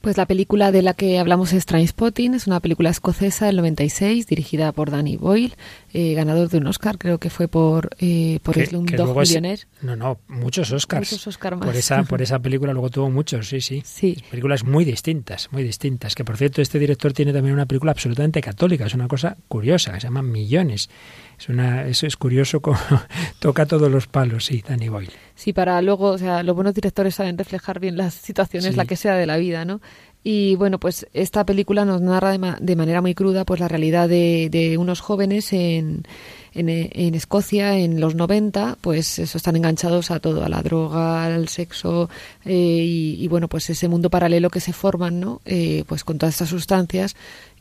[0.00, 4.28] Pues la película de la que hablamos es Trainspotting, es una película escocesa del 96,
[4.28, 5.54] dirigida por Danny Boyle,
[5.92, 9.62] eh, ganador de un Oscar, creo que fue por, eh, por Slumdog Millionaire.
[9.82, 11.10] No, no, muchos Oscars.
[11.10, 11.66] Muchos Oscar más.
[11.66, 13.82] Por esa, por esa película luego tuvo muchos, sí, sí.
[13.84, 14.22] Sí.
[14.30, 16.14] Películas muy distintas, muy distintas.
[16.14, 19.92] Que por cierto, este director tiene también una película absolutamente católica, es una cosa curiosa,
[19.92, 20.90] que se llama Millones.
[21.38, 22.78] Es una, eso es curioso como
[23.38, 25.12] toca todos los palos, sí, Danny Boyle.
[25.34, 28.76] Sí, para luego, o sea, los buenos directores saben reflejar bien las situaciones, Sí.
[28.76, 29.80] la que sea de la vida, ¿no?
[30.24, 33.68] Y bueno, pues esta película nos narra de, ma- de manera muy cruda pues la
[33.68, 36.02] realidad de, de unos jóvenes en,
[36.54, 41.24] en, en Escocia en los 90, pues eso, están enganchados a todo, a la droga,
[41.24, 42.10] al sexo
[42.44, 45.40] eh, y, y, bueno, pues ese mundo paralelo que se forman, ¿no?
[45.44, 47.14] Eh, pues con todas estas sustancias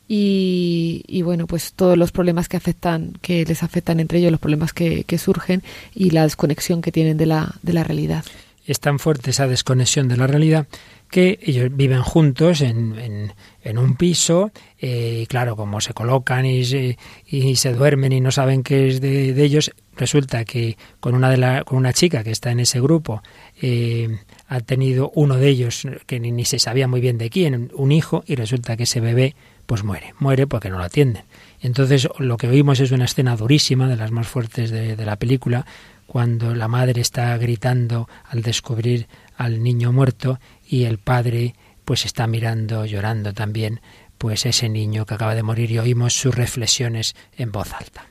[0.07, 4.39] y, y, bueno, pues todos los problemas que afectan, que les afectan entre ellos, los
[4.39, 8.23] problemas que, surgen y la desconexión que tienen de la, de la realidad.
[8.65, 10.67] Es tan fuerte esa desconexión de la realidad
[11.09, 16.45] que ellos viven juntos en, en, en un piso eh, y claro, como se colocan
[16.45, 20.77] y se, y se duermen y no saben qué es de, de ellos, resulta que
[20.99, 23.23] con una, de la, con una chica que está en ese grupo
[23.61, 27.71] eh, ha tenido uno de ellos que ni, ni se sabía muy bien de quién,
[27.73, 29.35] un hijo, y resulta que ese bebé
[29.67, 31.25] pues muere, muere porque no lo atienden.
[31.61, 35.65] Entonces lo que oímos es una escena durísima, de las más fuertes de, la película,
[36.07, 41.53] cuando la madre está gritando al descubrir al niño muerto y el padre
[41.85, 43.81] pues está mirando, llorando también,
[44.17, 48.07] pues ese niño que acaba de morir y oímos sus reflexiones en voz alta.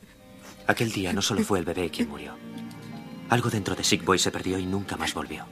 [0.67, 2.35] Aquel día no solo fue el bebé quien murió.
[3.31, 5.47] Algo dentro de Sick Boy se perdió y nunca más volvió.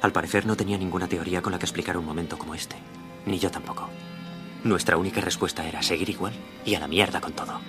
[0.00, 2.76] Al parecer no tenía ninguna teoría con la que explicar un momento como este.
[3.26, 3.88] Ni yo tampoco.
[4.64, 6.32] Nuestra única respuesta era seguir igual
[6.64, 7.60] y a la mierda con todo.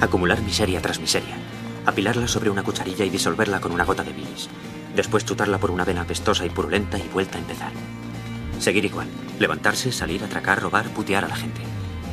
[0.00, 1.36] Acumular miseria tras miseria.
[1.84, 4.48] Apilarla sobre una cucharilla y disolverla con una gota de bilis.
[4.96, 7.72] Después chutarla por una vena apestosa y purulenta y vuelta a empezar.
[8.58, 9.08] Seguir igual.
[9.38, 11.60] Levantarse, salir, atracar, robar, putear a la gente.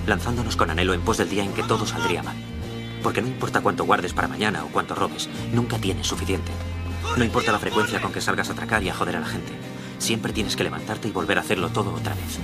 [0.07, 2.35] Lanzándonos con anhelo en pos del día en que todo saldría mal.
[3.01, 6.51] Porque no importa cuánto guardes para mañana o cuánto robes, nunca tienes suficiente.
[7.17, 9.53] No importa la frecuencia con que salgas a atracar y a joder a la gente.
[9.99, 12.39] Siempre tienes que levantarte y volver a hacerlo todo otra vez.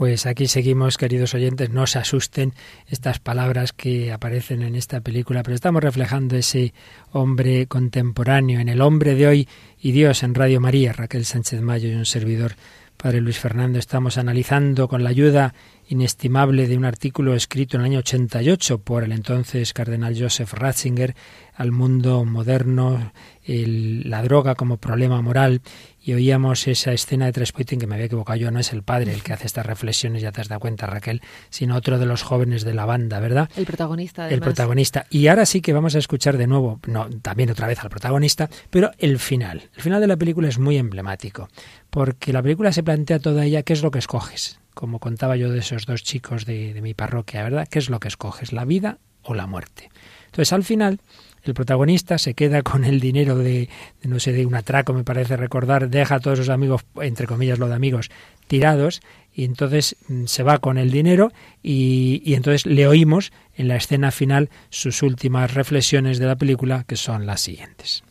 [0.00, 2.54] Pues aquí seguimos, queridos oyentes, no se asusten
[2.88, 6.72] estas palabras que aparecen en esta película, pero estamos reflejando ese
[7.12, 11.90] hombre contemporáneo, en el hombre de hoy y Dios en Radio María, Raquel Sánchez Mayo
[11.90, 12.54] y un servidor,
[13.00, 15.54] Padre Luis Fernando, estamos analizando con la ayuda
[15.88, 21.16] inestimable de un artículo escrito en el año 88 por el entonces cardenal Joseph Ratzinger
[21.54, 23.12] al mundo moderno,
[23.46, 25.62] la droga como problema moral,
[26.02, 29.12] y oíamos esa escena de Trespoitin que me había equivocado yo, no es el padre
[29.12, 32.22] el que hace estas reflexiones, ya te has dado cuenta Raquel, sino otro de los
[32.22, 33.50] jóvenes de la banda, ¿verdad?
[33.56, 34.30] El protagonista.
[34.30, 35.06] El protagonista.
[35.10, 38.48] Y ahora sí que vamos a escuchar de nuevo, no, también otra vez al protagonista,
[38.70, 39.68] pero el final.
[39.76, 41.48] El final de la película es muy emblemático,
[41.90, 45.50] porque la película se plantea toda ella qué es lo que escoges, como contaba yo
[45.50, 47.68] de esos dos chicos de, de mi parroquia, ¿verdad?
[47.68, 49.90] ¿Qué es lo que escoges, la vida o la muerte?
[50.26, 51.00] Entonces al final
[51.42, 53.68] el protagonista se queda con el dinero de,
[54.02, 57.58] no sé, de un atraco, me parece recordar, deja a todos sus amigos, entre comillas
[57.58, 58.10] lo de amigos,
[58.46, 59.00] tirados,
[59.32, 63.76] y entonces mm, se va con el dinero y, y entonces le oímos en la
[63.76, 68.02] escena final sus últimas reflexiones de la película, que son las siguientes.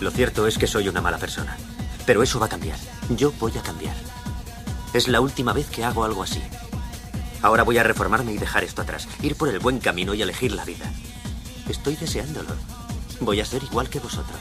[0.00, 1.56] Lo cierto es que soy una mala persona,
[2.06, 2.78] pero eso va a cambiar.
[3.10, 3.96] Yo voy a cambiar.
[4.92, 6.42] Es la última vez que hago algo así.
[7.42, 10.52] Ahora voy a reformarme y dejar esto atrás, ir por el buen camino y elegir
[10.52, 10.90] la vida.
[11.68, 12.54] Estoy deseándolo.
[13.20, 14.40] Voy a ser igual que vosotros.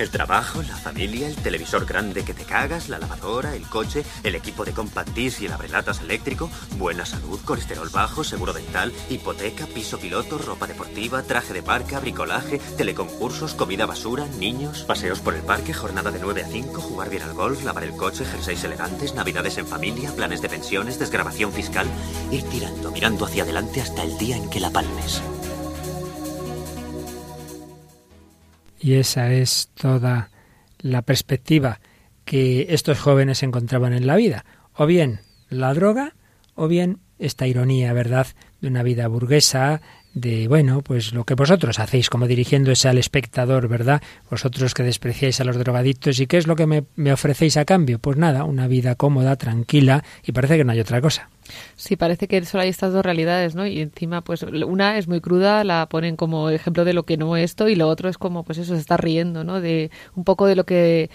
[0.00, 4.34] El trabajo, la familia, el televisor grande que te cagas, la lavadora, el coche, el
[4.34, 9.66] equipo de compact disc y el abrelatas eléctrico, buena salud, colesterol bajo, seguro dental, hipoteca,
[9.66, 15.42] piso piloto, ropa deportiva, traje de barca, bricolaje, teleconcursos, comida basura, niños, paseos por el
[15.42, 19.14] parque, jornada de 9 a 5, jugar bien al golf, lavar el coche, jerseys elegantes,
[19.14, 21.86] navidades en familia, planes de pensiones, desgrabación fiscal,
[22.30, 25.20] ir tirando, mirando hacia adelante hasta el día en que la palmes.
[28.80, 30.30] Y esa es toda
[30.78, 31.80] la perspectiva
[32.24, 34.44] que estos jóvenes encontraban en la vida.
[34.74, 36.14] O bien la droga,
[36.54, 38.26] o bien esta ironía, ¿verdad?,
[38.60, 39.82] de una vida burguesa,
[40.14, 44.02] de, bueno, pues lo que vosotros hacéis, como dirigiéndose al espectador, ¿verdad?
[44.30, 47.64] Vosotros que despreciáis a los drogadictos, ¿y qué es lo que me, me ofrecéis a
[47.64, 47.98] cambio?
[47.98, 51.30] Pues nada, una vida cómoda, tranquila, y parece que no hay otra cosa.
[51.76, 53.66] Sí, parece que solo hay estas dos realidades, ¿no?
[53.66, 57.36] Y encima, pues una es muy cruda, la ponen como ejemplo de lo que no
[57.36, 59.60] es esto, y lo otro es como, pues eso, se está riendo, ¿no?
[59.60, 61.10] De un poco de lo que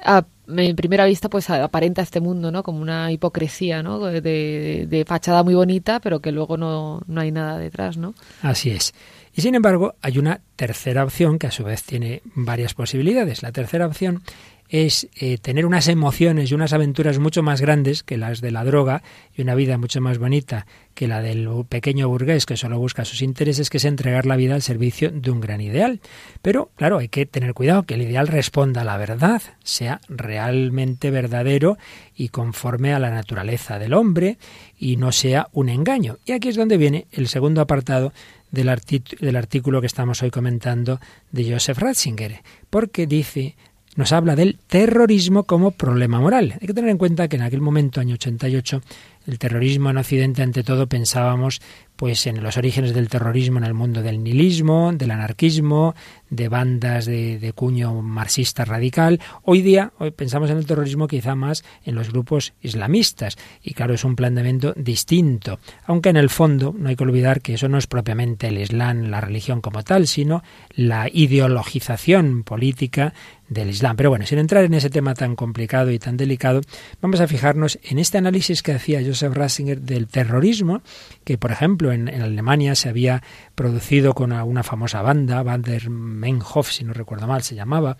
[0.00, 5.04] a en primera vista pues aparenta este mundo no como una hipocresía no de, de,
[5.04, 8.94] fachada muy bonita pero que luego no, no hay nada detrás no así es.
[9.34, 13.42] Y sin embargo hay una tercera opción que a su vez tiene varias posibilidades.
[13.44, 14.22] La tercera opción
[14.68, 18.64] es eh, tener unas emociones y unas aventuras mucho más grandes que las de la
[18.64, 19.02] droga
[19.34, 23.22] y una vida mucho más bonita que la del pequeño burgués que solo busca sus
[23.22, 26.00] intereses, que es entregar la vida al servicio de un gran ideal.
[26.42, 31.10] Pero, claro, hay que tener cuidado que el ideal responda a la verdad, sea realmente
[31.10, 31.78] verdadero
[32.16, 34.38] y conforme a la naturaleza del hombre
[34.76, 36.18] y no sea un engaño.
[36.26, 38.12] Y aquí es donde viene el segundo apartado
[38.50, 38.76] del,
[39.20, 41.00] del artículo que estamos hoy comentando
[41.30, 43.54] de Joseph Ratzinger, porque dice
[43.96, 46.54] nos habla del terrorismo como problema moral.
[46.60, 48.82] Hay que tener en cuenta que en aquel momento, año 88,
[49.26, 51.60] el terrorismo en Occidente, ante todo, pensábamos
[51.98, 55.96] pues en los orígenes del terrorismo en el mundo del nihilismo, del anarquismo,
[56.30, 59.20] de bandas de, cuño marxista radical.
[59.42, 63.94] Hoy día hoy pensamos en el terrorismo quizá más en los grupos islamistas y claro
[63.94, 67.78] es un planteamiento distinto, aunque en el fondo no hay que olvidar que eso no
[67.78, 73.12] es propiamente el Islam, la religión como tal, sino la ideologización política
[73.48, 73.96] del Islam.
[73.96, 76.60] Pero bueno, sin entrar en ese tema tan complicado y tan delicado,
[77.00, 80.82] vamos a fijarnos en este análisis que hacía Joseph Ratzinger del terrorismo,
[81.24, 83.22] que por ejemplo en, Alemania se había
[83.58, 87.96] producido con una famosa banda, Bader Meinhof, si no recuerdo mal, se llamaba,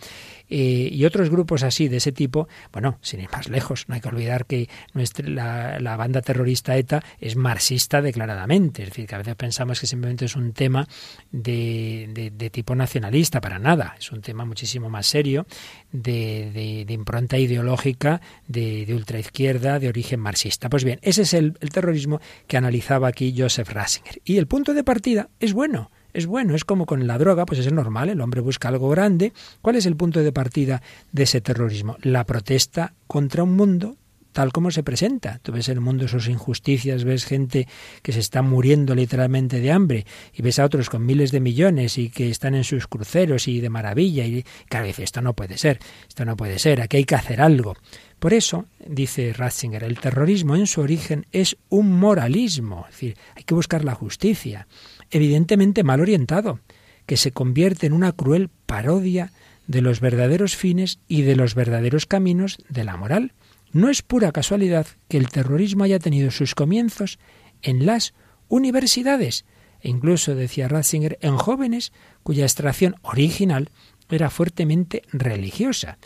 [0.49, 4.01] eh, y otros grupos así de ese tipo, bueno, sin ir más lejos, no hay
[4.01, 9.19] que olvidar que nuestra, la, banda terrorista ETA es marxista declaradamente, es decir, que a
[9.19, 10.87] veces pensamos que simplemente es un tema
[11.33, 15.45] de, de, tipo nacionalista, para nada, es un tema muchísimo más serio,
[15.91, 20.69] de, impronta ideológica, de, ultraizquierda, de origen marxista.
[20.71, 24.21] Pues bien, ese es el, terrorismo que analizaba aquí Joseph Rasinger.
[24.25, 27.73] Y el punto de partida bueno es bueno, es como con la droga, pues es
[27.73, 29.33] normal, el hombre busca algo grande.
[29.63, 30.83] ¿Cuál es el punto de partida
[31.13, 31.97] de ese terrorismo?
[32.03, 33.97] La protesta contra un mundo
[34.33, 35.41] tal como se presenta.
[35.43, 37.67] Tú ves el mundo sus injusticias, ves gente
[38.03, 41.99] que se está muriendo literalmente de hambre y ves a otros con miles de millones
[41.99, 45.59] y que están en sus cruceros y de maravilla y claro, dice, esto no puede
[45.59, 47.75] ser, esto no puede ser, aquí hay que hacer algo.
[48.19, 53.45] Por eso, dice Ratzinger, el terrorismo en su origen es un moralismo, es decir, hay
[53.45, 54.69] que buscar la justicia
[55.11, 56.61] evidentemente mal orientado,
[57.07, 59.33] que se convierte en una cruel parodia
[59.67, 63.33] de los verdaderos fines y de los verdaderos caminos de la moral.
[63.73, 67.19] No es pura casualidad que el terrorismo haya tenido sus comienzos
[67.63, 68.15] en las
[68.49, 69.45] universidades,
[69.81, 71.93] e incluso, decía Ratzinger, en jóvenes
[72.23, 73.71] cuya extracción original
[74.11, 75.99] era fuertemente religiosa.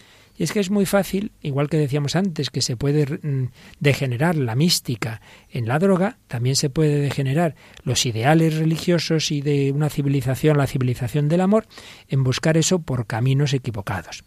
[0.43, 4.57] Es que es muy fácil, igual que decíamos antes, que se puede mm, degenerar la
[4.57, 10.59] mística en la droga, también se puede degenerar los ideales religiosos y de una civilización,
[10.59, 11.69] la civilización del amor,
[12.09, 14.25] en buscar eso por caminos equivocados.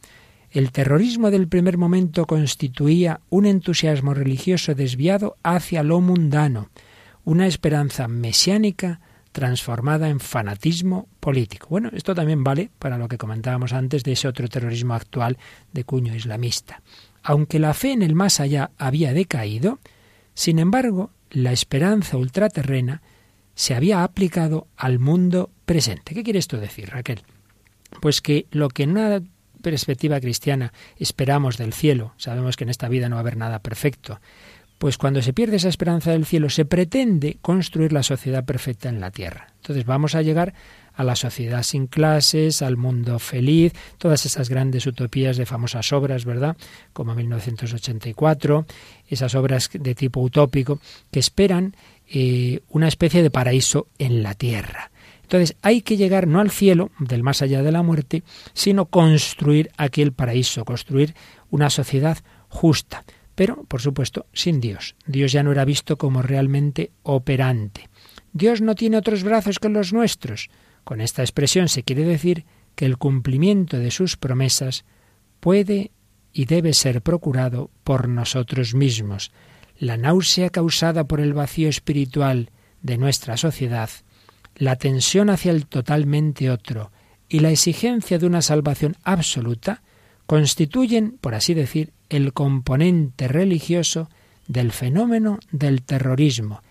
[0.52, 6.70] El terrorismo del primer momento constituía un entusiasmo religioso desviado hacia lo mundano,
[7.26, 9.02] una esperanza mesiánica
[9.36, 11.68] transformada en fanatismo político.
[11.70, 15.38] Bueno, esto también vale para lo que comentábamos antes de ese otro terrorismo actual
[15.74, 16.82] de cuño islamista.
[17.22, 19.80] Aunque la fe en el más allá había decaído,
[20.36, 23.02] sin embargo, la esperanza ultraterrena
[23.56, 26.16] se había aplicado al mundo presente.
[26.16, 27.24] ¿Qué quiere esto decir, Raquel?
[28.00, 29.22] Pues que lo que en una
[29.62, 33.60] perspectiva cristiana esperamos del cielo, sabemos que en esta vida no va a haber nada
[33.60, 34.22] perfecto,
[34.78, 39.00] pues cuando se pierde esa esperanza del cielo, se pretende construir la sociedad perfecta en
[39.00, 39.48] la tierra.
[39.58, 40.54] Entonces vamos a llegar
[40.94, 46.26] a la sociedad sin clases, al mundo feliz, todas esas grandes utopías de famosas obras,
[46.26, 46.56] ¿verdad?
[46.94, 48.66] Como 1984,
[49.08, 50.80] esas obras de tipo utópico
[51.12, 51.76] que esperan
[52.08, 54.92] eh, una especie de paraíso en la tierra.
[55.24, 58.24] Entonces hay que llegar no al cielo, del más allá de la muerte,
[58.54, 61.16] sino construir aquel paraíso, construir
[61.50, 63.04] una sociedad justa
[63.36, 64.96] pero, por supuesto, sin Dios.
[65.06, 67.90] Dios ya no era visto como realmente operante.
[68.34, 70.50] Dios no tiene otros brazos que los nuestros.
[70.84, 74.86] Con esta expresión se quiere decir que el cumplimiento de sus promesas
[75.40, 75.92] puede
[76.34, 79.32] y debe ser procurado por nosotros mismos.
[79.78, 83.90] La náusea causada por el vacío espiritual de nuestra sociedad,
[84.56, 86.92] la tensión hacia el totalmente otro
[87.28, 89.82] y la exigencia de una salvación absoluta
[90.26, 94.10] constituyen, por así decir, el componente religioso
[94.48, 96.62] del fenómeno del terrorismo,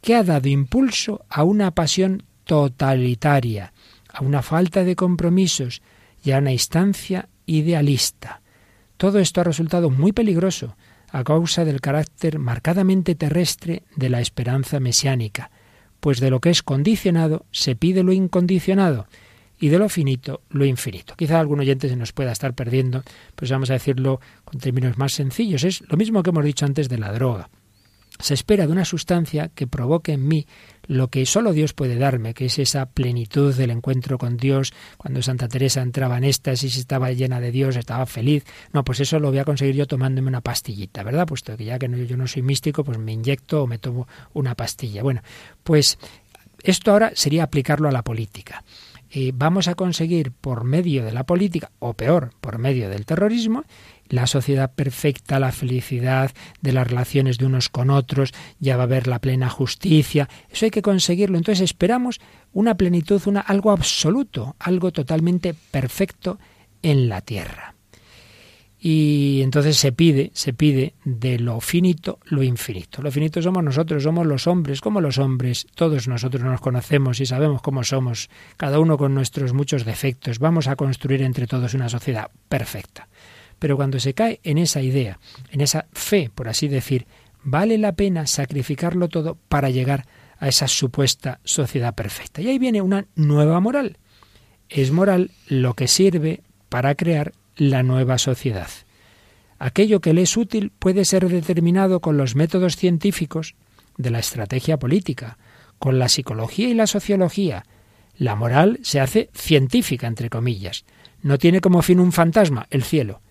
[0.00, 3.72] que ha dado impulso a una pasión totalitaria,
[4.12, 5.82] a una falta de compromisos
[6.22, 8.42] y a una instancia idealista.
[8.96, 10.76] Todo esto ha resultado muy peligroso
[11.10, 15.50] a causa del carácter marcadamente terrestre de la esperanza mesiánica,
[16.00, 19.06] pues de lo que es condicionado se pide lo incondicionado,
[19.58, 21.14] y de lo finito lo infinito.
[21.16, 23.02] Quizá algún oyente se nos pueda estar perdiendo,
[23.34, 25.64] pues vamos a decirlo con términos más sencillos.
[25.64, 27.48] Es lo mismo que hemos dicho antes de la droga.
[28.20, 30.46] Se espera de una sustancia que provoque en mí
[30.86, 34.72] lo que solo Dios puede darme, que es esa plenitud del encuentro con Dios.
[34.96, 38.44] Cuando Santa Teresa entraba en éxtasis, estaba llena de Dios, estaba feliz.
[38.72, 41.26] No, pues eso lo voy a conseguir yo tomándome una pastillita, ¿verdad?
[41.26, 44.54] Puesto que ya que yo no soy místico, pues me inyecto o me tomo una
[44.54, 45.02] pastilla.
[45.02, 45.22] Bueno,
[45.64, 45.98] pues
[46.62, 48.62] esto ahora sería aplicarlo a la política.
[49.16, 53.62] Eh, vamos a conseguir por medio de la política, o peor, por medio del terrorismo,
[54.08, 58.86] la sociedad perfecta, la felicidad de las relaciones de unos con otros, ya va a
[58.86, 61.38] haber la plena justicia, eso hay que conseguirlo.
[61.38, 62.20] Entonces esperamos
[62.52, 66.40] una plenitud, una, algo absoluto, algo totalmente perfecto
[66.82, 67.73] en la tierra.
[68.86, 73.00] Y entonces se pide, se pide de lo finito lo infinito.
[73.00, 77.24] Lo finito somos nosotros, somos los hombres, como los hombres, todos nosotros nos conocemos y
[77.24, 78.28] sabemos cómo somos,
[78.58, 80.38] cada uno con nuestros muchos defectos.
[80.38, 83.08] Vamos a construir entre todos una sociedad perfecta.
[83.58, 85.18] Pero cuando se cae en esa idea,
[85.50, 87.06] en esa fe, por así decir,
[87.42, 90.04] vale la pena sacrificarlo todo para llegar
[90.38, 92.42] a esa supuesta sociedad perfecta.
[92.42, 93.96] Y ahí viene una nueva moral.
[94.68, 98.68] Es moral lo que sirve para crear la nueva sociedad.
[99.58, 103.54] Aquello que le es útil puede ser determinado con los métodos científicos
[103.96, 105.38] de la estrategia política,
[105.78, 107.64] con la psicología y la sociología.
[108.16, 110.84] La moral se hace científica, entre comillas.
[111.22, 113.22] No tiene como fin un fantasma, el cielo,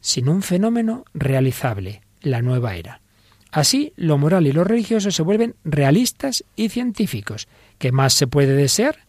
[0.00, 3.02] sino un fenómeno realizable, la nueva era.
[3.50, 7.48] Así, lo moral y lo religioso se vuelven realistas y científicos.
[7.78, 9.06] ¿Qué más se puede desear?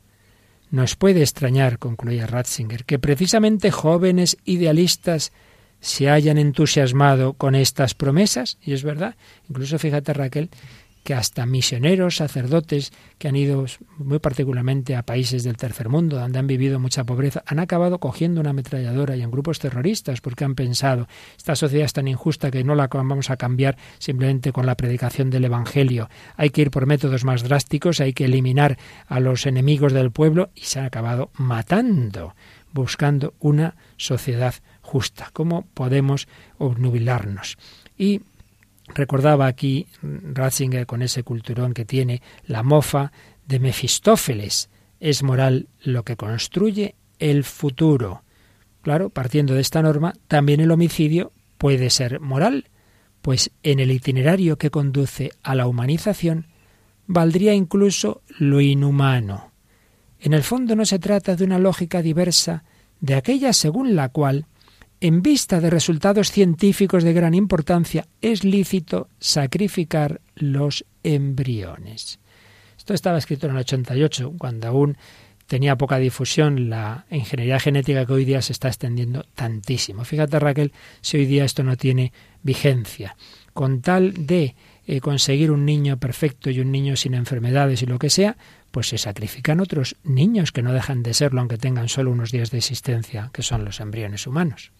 [0.73, 5.31] Nos puede extrañar, concluía Ratzinger, que precisamente jóvenes idealistas
[5.81, 9.13] se hayan entusiasmado con estas promesas, y es verdad,
[9.47, 10.49] incluso fíjate Raquel,
[11.03, 13.65] que hasta misioneros, sacerdotes que han ido
[13.97, 18.41] muy particularmente a países del tercer mundo, donde han vivido mucha pobreza, han acabado cogiendo
[18.41, 22.63] una ametralladora y en grupos terroristas porque han pensado, esta sociedad es tan injusta que
[22.63, 26.09] no la vamos a cambiar simplemente con la predicación del Evangelio.
[26.37, 28.77] Hay que ir por métodos más drásticos, hay que eliminar
[29.07, 32.35] a los enemigos del pueblo y se han acabado matando,
[32.71, 35.29] buscando una sociedad justa.
[35.33, 36.27] ¿Cómo podemos
[36.57, 37.57] obnubilarnos?
[37.97, 38.21] Y
[38.95, 43.11] Recordaba aquí Ratzinger con ese culturón que tiene la mofa
[43.47, 44.69] de Mefistófeles.
[44.99, 48.23] Es moral lo que construye el futuro.
[48.81, 52.65] Claro, partiendo de esta norma, también el homicidio puede ser moral,
[53.21, 56.47] pues en el itinerario que conduce a la humanización
[57.07, 59.51] valdría incluso lo inhumano.
[60.19, 62.63] En el fondo no se trata de una lógica diversa
[62.99, 64.45] de aquella según la cual
[65.03, 72.19] en vista de resultados científicos de gran importancia, es lícito sacrificar los embriones.
[72.77, 74.97] Esto estaba escrito en el 88, cuando aún
[75.45, 80.05] tenía poca difusión la ingeniería genética que hoy día se está extendiendo tantísimo.
[80.05, 83.17] Fíjate Raquel, si hoy día esto no tiene vigencia.
[83.51, 84.55] Con tal de
[84.87, 88.37] eh, conseguir un niño perfecto y un niño sin enfermedades y lo que sea,
[88.71, 92.51] pues se sacrifican otros niños que no dejan de serlo aunque tengan solo unos días
[92.51, 94.71] de existencia, que son los embriones humanos.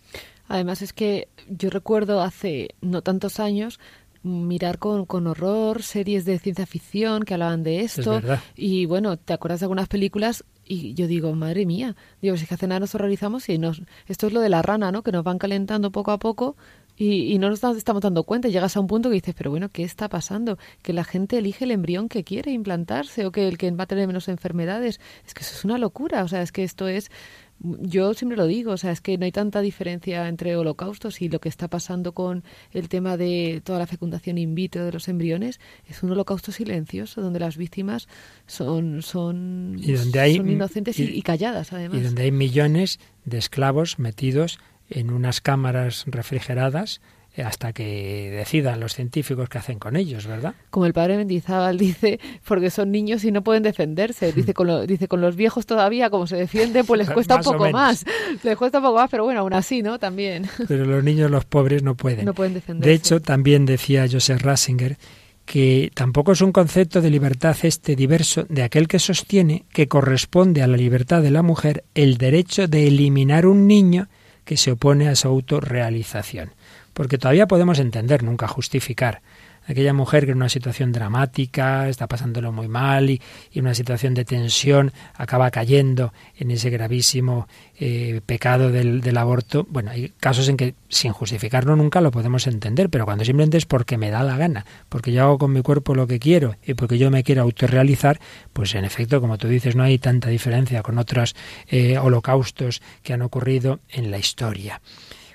[0.48, 3.80] Además es que yo recuerdo hace no tantos años
[4.24, 8.22] mirar con, con horror series de ciencia ficción que hablaban de esto.
[8.56, 12.50] y bueno, te acuerdas de algunas películas y yo digo, madre mía, digo, si es
[12.50, 13.82] que hace nada nos horrorizamos y nos...
[14.08, 15.04] Esto es lo de la rana, ¿no?
[15.04, 16.56] Que nos van calentando poco a poco
[16.96, 18.48] y, y, no nos estamos dando cuenta.
[18.48, 20.58] Llegas a un punto que dices, pero bueno, ¿qué está pasando?
[20.82, 23.88] Que la gente elige el embrión que quiere implantarse o que el que va a
[23.88, 25.02] tener menos enfermedades.
[25.26, 26.24] Es que eso es una locura.
[26.24, 27.12] O sea, es que esto es
[27.60, 31.30] yo siempre lo digo, o sea, es que no hay tanta diferencia entre holocaustos y
[31.30, 35.08] lo que está pasando con el tema de toda la fecundación in vitro de los
[35.08, 35.60] embriones.
[35.88, 38.08] Es un holocausto silencioso donde las víctimas
[38.47, 41.99] son, son, inocentes y, calladas, además.
[41.99, 47.01] Y donde hay millones de esclavos metidos en unas cámaras refrigeradas
[47.42, 50.54] hasta que decidan los científicos qué hacen con ellos, ¿verdad?
[50.70, 54.32] Como el padre Mendizábal dice, porque son niños y no pueden defenderse.
[54.34, 57.70] Dice con, dice con los viejos todavía, como se defiende, pues les cuesta un poco
[57.72, 58.06] más.
[58.44, 59.98] Les cuesta un poco más, pero bueno, aún así, ¿no?
[59.98, 60.48] También.
[60.68, 62.26] Pero los niños, los pobres, no pueden.
[62.26, 62.90] No pueden defenderse.
[62.90, 64.98] De hecho, también decía Joseph Ratzinger
[65.46, 70.62] que tampoco es un concepto de libertad este diverso de aquel que sostiene que corresponde
[70.62, 74.08] a la libertad de la mujer el derecho de eliminar un niño
[74.46, 76.54] que se opone a su autorrealización
[76.94, 79.22] porque todavía podemos entender, nunca justificar.
[79.66, 83.22] Aquella mujer que en una situación dramática, está pasándolo muy mal y,
[83.54, 87.48] en una situación de tensión acaba cayendo en ese gravísimo
[87.80, 89.66] eh, pecado del, del, aborto.
[89.70, 93.66] Bueno, hay casos en que sin justificarlo nunca lo podemos entender, pero cuando simplemente es
[93.66, 96.74] porque me da la gana, porque yo hago con mi cuerpo lo que quiero y
[96.74, 98.20] porque yo me quiero autorrealizar,
[98.52, 101.36] pues en efecto, como tú dices, no hay tanta diferencia con otros
[101.70, 104.82] eh, holocaustos que han ocurrido en la historia.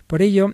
[0.06, 0.52] Por ello,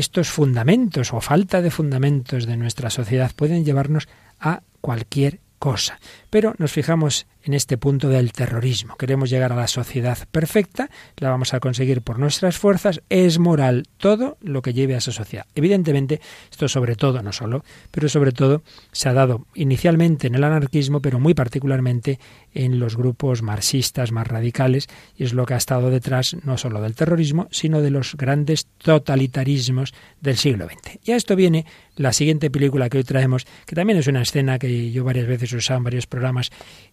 [0.00, 5.98] estos fundamentos o falta de fundamentos de nuestra sociedad pueden llevarnos a cualquier cosa.
[6.30, 8.96] Pero nos fijamos en este punto del terrorismo.
[8.96, 13.84] Queremos llegar a la sociedad perfecta, la vamos a conseguir por nuestras fuerzas, es moral
[13.96, 15.46] todo lo que lleve a esa sociedad.
[15.54, 20.44] Evidentemente, esto sobre todo, no solo, pero sobre todo se ha dado inicialmente en el
[20.44, 22.18] anarquismo, pero muy particularmente
[22.52, 24.86] en los grupos marxistas más radicales,
[25.16, 28.66] y es lo que ha estado detrás no solo del terrorismo, sino de los grandes
[28.78, 30.98] totalitarismos del siglo XX.
[31.02, 31.64] Y a esto viene
[31.98, 35.52] la siguiente película que hoy traemos, que también es una escena que yo varias veces
[35.52, 36.50] he usado en varios programas,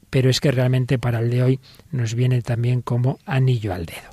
[0.10, 1.60] pero es que realmente para el de hoy
[1.92, 4.10] nos viene también como anillo al dedo.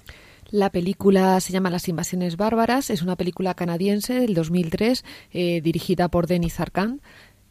[0.51, 6.09] La película se llama Las invasiones bárbaras, es una película canadiense del 2003 eh, dirigida
[6.09, 7.01] por Denis Arcand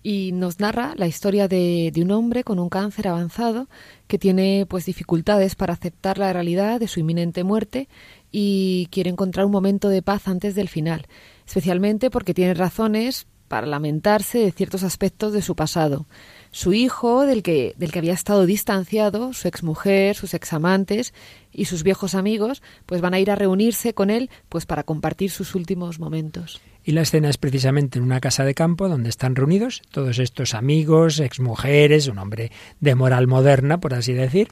[0.03, 3.67] y nos narra la historia de, de, un hombre con un cáncer avanzado
[4.07, 7.87] que tiene pues dificultades para aceptar la realidad de su inminente muerte
[8.31, 11.07] y quiere encontrar un momento de paz antes del final,
[11.45, 16.05] especialmente porque tiene razones para lamentarse de ciertos aspectos de su pasado
[16.51, 21.13] su hijo, del que, del que había estado distanciado, su exmujer, sus examantes
[21.51, 25.31] y sus viejos amigos, pues van a ir a reunirse con él, pues para compartir
[25.31, 26.61] sus últimos momentos.
[26.83, 30.53] Y la escena es precisamente en una casa de campo donde están reunidos todos estos
[30.53, 34.49] amigos, exmujeres, un hombre de moral moderna, por así decir,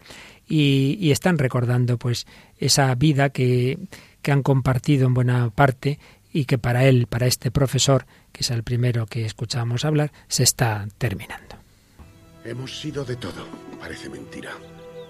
[0.48, 2.28] y, y están recordando pues
[2.58, 3.78] esa vida que,
[4.22, 6.00] que han compartido en buena parte
[6.32, 10.44] y que para él, para este profesor, que es el primero que escuchamos hablar, se
[10.44, 11.56] está terminando.
[12.44, 13.48] Hemos sido de todo.
[13.80, 14.52] Parece mentira.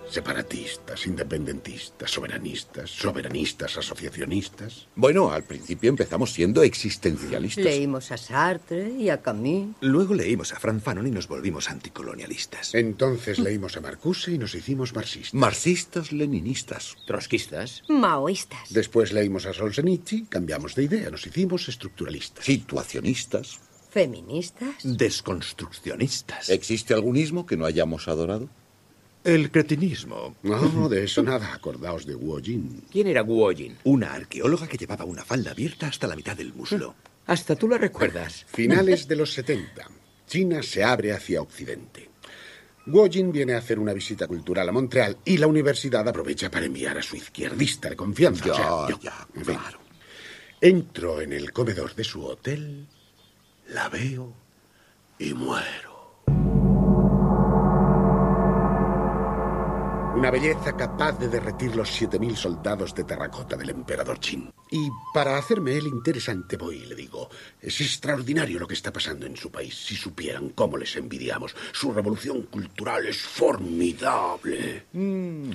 [0.10, 4.88] Separatistas, independentistas, soberanistas, soberanistas, asociacionistas.
[4.95, 7.64] Bueno, al principio empezamos siendo existencialistas.
[7.64, 9.76] Leímos a Sartre y a Camus.
[9.82, 12.74] Luego leímos a Franz Fanon y nos volvimos anticolonialistas.
[12.74, 15.34] Entonces leímos a Marcuse y nos hicimos marxistas.
[15.36, 16.95] Marxistas, leninistas.
[17.05, 17.84] Trotskistas.
[17.88, 18.72] Maoístas.
[18.72, 22.45] Después leímos a Solzhenitsyn, cambiamos de idea, nos hicimos estructuralistas.
[22.45, 23.60] Situacionistas.
[23.91, 24.76] ¿Feministas?
[24.84, 26.49] Desconstruccionistas.
[26.49, 28.49] ¿Existe algún ismo que no hayamos adorado?
[29.24, 30.36] El cretinismo.
[30.43, 31.53] No, de eso nada.
[31.53, 32.84] Acordaos de Guo Jin.
[32.89, 33.78] ¿Quién era Guo Jin?
[33.84, 36.95] Una arqueóloga que llevaba una falda abierta hasta la mitad del muslo.
[37.26, 38.45] Hasta tú la recuerdas.
[38.47, 39.88] Finales de los 70.
[40.26, 42.09] China se abre hacia Occidente.
[42.88, 46.65] Guo Jin viene a hacer una visita cultural a Montreal y la universidad aprovecha para
[46.65, 48.45] enviar a su izquierdista de confianza.
[48.45, 49.80] Ya, ya, claro.
[50.59, 52.88] Entro en el comedor de su hotel
[53.70, 54.34] la veo
[55.20, 55.88] y muero.
[60.20, 64.51] Una belleza capaz de derretir los 7.000 soldados de terracota del emperador Qin.
[64.70, 67.30] Y para hacerme él interesante voy y le digo,
[67.61, 69.74] es extraordinario lo que está pasando en su país.
[69.74, 71.55] Si supieran cómo les envidiamos.
[71.72, 74.88] Su revolución cultural es formidable.
[74.91, 75.51] Mm.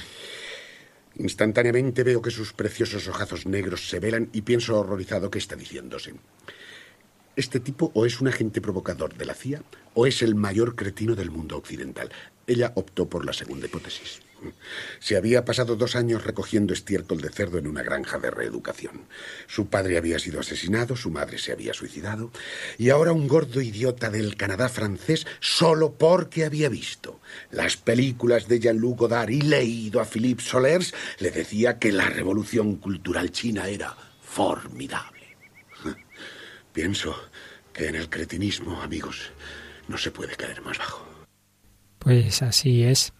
[1.17, 6.15] Instantáneamente veo que sus preciosos ojazos negros se velan y pienso horrorizado qué está diciéndose.
[7.37, 9.61] Este tipo o es un agente provocador de la CIA
[9.93, 12.11] o es el mayor cretino del mundo occidental.
[12.47, 14.21] Ella optó por la segunda hipótesis.
[15.01, 19.07] Se había pasado dos años recogiendo estiércol de cerdo en una granja de reeducación.
[19.47, 22.31] Su padre había sido asesinado, su madre se había suicidado,
[22.79, 27.21] y ahora un gordo idiota del Canadá francés solo porque había visto
[27.51, 32.77] las películas de Jean-Luc Godard y leído a Philippe Solers le decía que la revolución
[32.77, 35.37] cultural china era formidable.
[36.73, 37.15] Pienso
[37.73, 39.33] que en el cretinismo, amigos,
[39.89, 41.14] no se puede caer más bajo.
[42.05, 43.15] Pues así es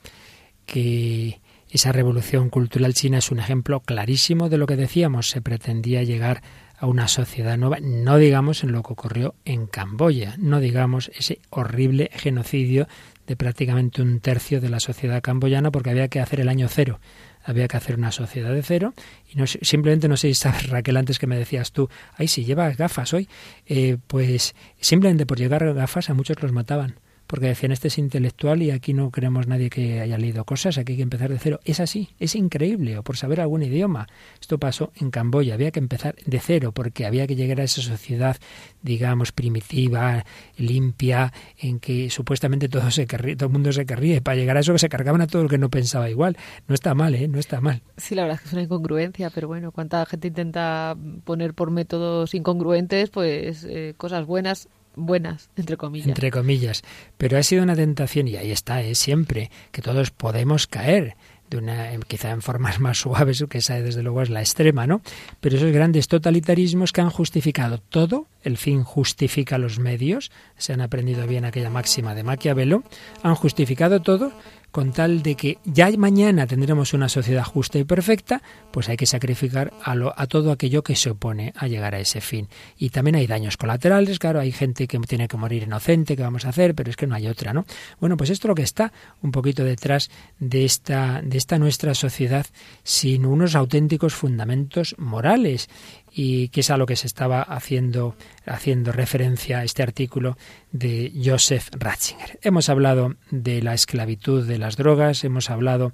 [0.67, 5.31] que esa revolución cultural china es un ejemplo clarísimo de lo que decíamos.
[5.31, 6.43] Se pretendía llegar
[6.77, 11.41] a una sociedad nueva, no digamos en lo que ocurrió en Camboya, no digamos ese
[11.49, 12.87] horrible genocidio
[13.27, 17.01] de prácticamente un tercio de la sociedad camboyana porque había que hacer el año cero
[17.43, 18.93] había que hacer una sociedad de cero
[19.33, 22.45] y no simplemente no sé si sabes Raquel antes que me decías tú ay si
[22.45, 23.29] llevas gafas hoy
[23.65, 26.97] eh, pues simplemente por llevar gafas a muchos los mataban
[27.27, 30.93] porque decían este es intelectual y aquí no queremos nadie que haya leído cosas, aquí
[30.93, 31.61] hay que empezar de cero.
[31.65, 34.07] Es así, es increíble, o por saber algún idioma.
[34.41, 37.83] Esto pasó en Camboya, había que empezar de cero porque había que llegar a esa
[37.83, 38.37] sociedad,
[38.83, 40.25] digamos, primitiva,
[40.57, 44.21] limpia, en que supuestamente todo, se querría, todo el mundo se querría.
[44.21, 46.37] Para llegar a eso se cargaban a todo el que no pensaba igual.
[46.69, 47.29] No está mal, ¿eh?
[47.29, 47.83] No está mal.
[47.97, 51.71] Sí, la verdad es que es una incongruencia, pero bueno, cuánta gente intenta poner por
[51.71, 56.09] métodos incongruentes, pues eh, cosas buenas buenas, entre comillas.
[56.09, 56.83] Entre comillas.
[57.17, 61.17] Pero ha sido una tentación, y ahí está, es siempre, que todos podemos caer
[61.51, 65.03] de una, quizá en formas más suaves, que esa desde luego es la extrema, ¿no?
[65.41, 70.81] Pero esos grandes totalitarismos que han justificado todo, el fin justifica los medios, se han
[70.81, 72.85] aprendido bien aquella máxima de Maquiavelo,
[73.23, 74.33] han justificado todo
[74.75, 78.43] con tal de que ya mañana tendremos una sociedad justa y perfecta,
[78.73, 82.01] pues hay que sacrificar a, lo, a todo aquello que se opone a llegar a
[82.01, 82.49] ese fin.
[82.77, 86.45] Y también hay daños colaterales, claro, hay gente que tiene que morir inocente, ¿qué vamos
[86.45, 86.75] a hacer?
[86.75, 87.67] Pero es que no hay otra, ¿no?
[88.01, 88.93] Bueno, pues esto es lo que está
[89.23, 92.45] un poquito detrás de esta, de esta nuestra sociedad
[92.83, 95.69] sin unos auténticos fundamentos morales
[96.17, 98.15] y que es a lo que se estaba haciendo,
[98.47, 100.39] haciendo referencia a este artículo
[100.71, 102.39] de Joseph Ratzinger.
[102.43, 105.93] Hemos hablado de la esclavitud de las drogas, hemos hablado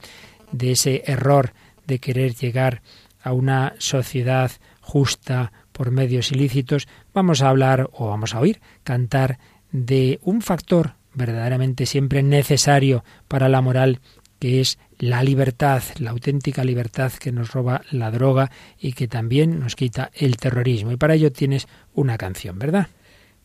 [0.52, 1.54] de ese error
[1.86, 2.82] de querer llegar
[3.22, 4.50] a una sociedad
[4.82, 9.38] justa por medios ilícitos, vamos a hablar o vamos a oír cantar
[9.72, 14.00] de un factor verdaderamente siempre necesario para la moral
[14.38, 19.58] que es la libertad, la auténtica libertad que nos roba la droga y que también
[19.58, 20.92] nos quita el terrorismo.
[20.92, 22.88] Y para ello tienes una canción, ¿verdad?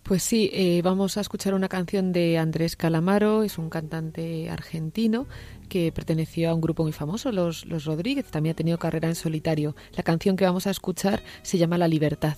[0.04, 5.26] Pues sí, eh, vamos a escuchar una canción de Andrés Calamaro, es un cantante argentino
[5.68, 9.16] que perteneció a un grupo muy famoso, los, los Rodríguez, también ha tenido carrera en
[9.16, 9.76] solitario.
[9.96, 12.38] La canción que vamos a escuchar se llama La Libertad.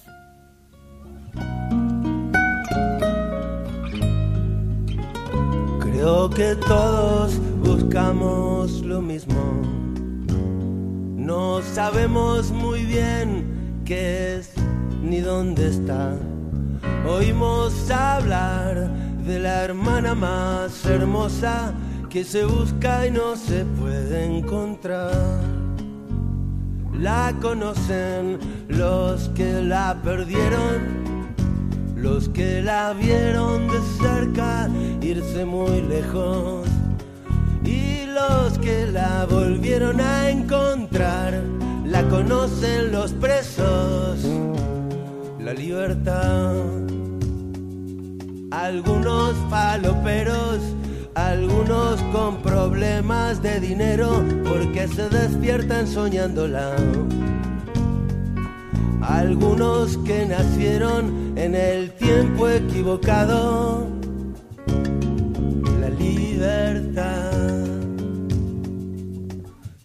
[5.82, 7.38] Creo que todos
[7.88, 9.62] buscamos lo mismo.
[11.16, 14.52] No sabemos muy bien qué es
[15.02, 16.14] ni dónde está.
[17.08, 18.92] Oímos hablar
[19.26, 21.74] de la hermana más hermosa
[22.10, 25.14] que se busca y no se puede encontrar.
[27.00, 31.08] La conocen los que la perdieron
[31.96, 34.70] los que la vieron de cerca
[35.02, 36.68] irse muy lejos
[37.68, 41.42] y los que la volvieron a encontrar
[41.86, 44.26] la conocen los presos.
[45.40, 46.54] La libertad.
[48.52, 50.60] Algunos paloperos
[51.18, 56.76] algunos con problemas de dinero porque se despiertan soñándola.
[59.02, 63.88] Algunos que nacieron en el tiempo equivocado,
[66.38, 67.32] libertad.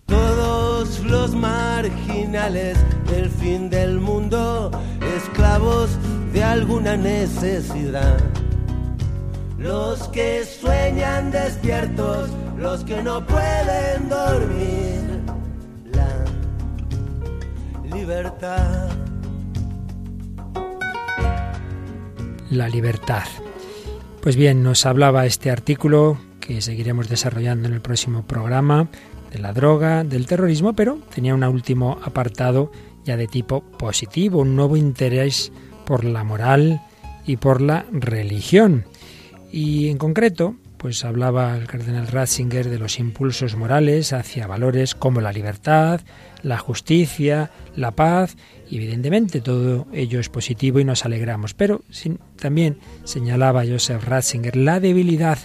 [0.06, 2.76] Todos los marginales
[3.10, 4.70] del fin del mundo,
[5.16, 5.90] esclavos
[6.32, 8.18] de alguna necesidad.
[9.58, 15.22] Los que sueñan despiertos, los que no pueden dormir.
[15.92, 16.24] La
[17.96, 18.90] libertad.
[22.50, 23.24] la libertad.
[24.20, 28.88] Pues bien, nos hablaba este artículo que seguiremos desarrollando en el próximo programa
[29.30, 32.70] de la droga, del terrorismo, pero tenía un último apartado
[33.04, 35.52] ya de tipo positivo, un nuevo interés
[35.86, 36.82] por la moral
[37.24, 38.84] y por la religión.
[39.50, 45.20] Y en concreto, pues hablaba el cardenal Ratzinger de los impulsos morales hacia valores como
[45.20, 46.00] la libertad,
[46.42, 48.36] la justicia, la paz,
[48.68, 51.82] y evidentemente todo ello es positivo y nos alegramos, pero
[52.36, 55.38] también señalaba Joseph Ratzinger la debilidad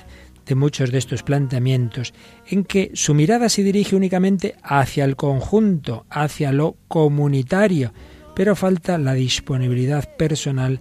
[0.48, 2.14] de muchos de estos planteamientos,
[2.48, 7.94] en que su mirada se dirige únicamente hacia el conjunto, hacia lo comunitario,
[8.36, 10.80] pero falta la disponibilidad personal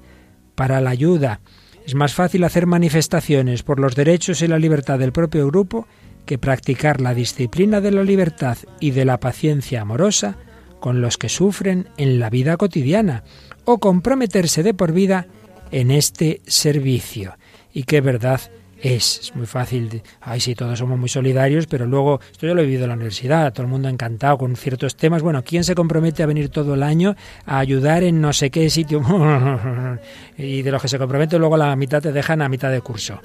[0.54, 1.40] para la ayuda.
[1.86, 5.86] Es más fácil hacer manifestaciones por los derechos y la libertad del propio grupo
[6.24, 10.36] que practicar la disciplina de la libertad y de la paciencia amorosa
[10.80, 13.24] con los que sufren en la vida cotidiana
[13.64, 15.26] o comprometerse de por vida
[15.70, 17.36] en este servicio.
[17.72, 18.40] Y qué verdad
[18.95, 19.20] es.
[19.20, 22.64] Es muy fácil, ay, sí, todos somos muy solidarios, pero luego, esto yo lo he
[22.64, 25.22] vivido en la universidad, todo el mundo encantado con ciertos temas.
[25.22, 28.70] Bueno, ¿quién se compromete a venir todo el año a ayudar en no sé qué
[28.70, 29.03] sitio?
[30.39, 33.20] y de los que se comprometen, luego la mitad te dejan a mitad de curso.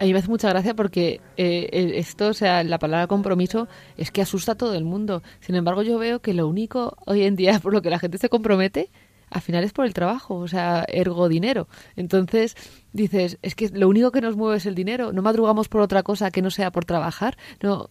[0.00, 4.10] A mí me hace mucha gracia porque eh, esto, o sea, la palabra compromiso es
[4.10, 5.22] que asusta a todo el mundo.
[5.40, 8.16] Sin embargo, yo veo que lo único hoy en día por lo que la gente
[8.16, 8.90] se compromete,
[9.28, 11.68] al final es por el trabajo, o sea, ergo dinero.
[11.96, 12.56] Entonces,
[12.92, 16.02] dices, es que lo único que nos mueve es el dinero, no madrugamos por otra
[16.02, 17.36] cosa que no sea por trabajar.
[17.62, 17.88] No,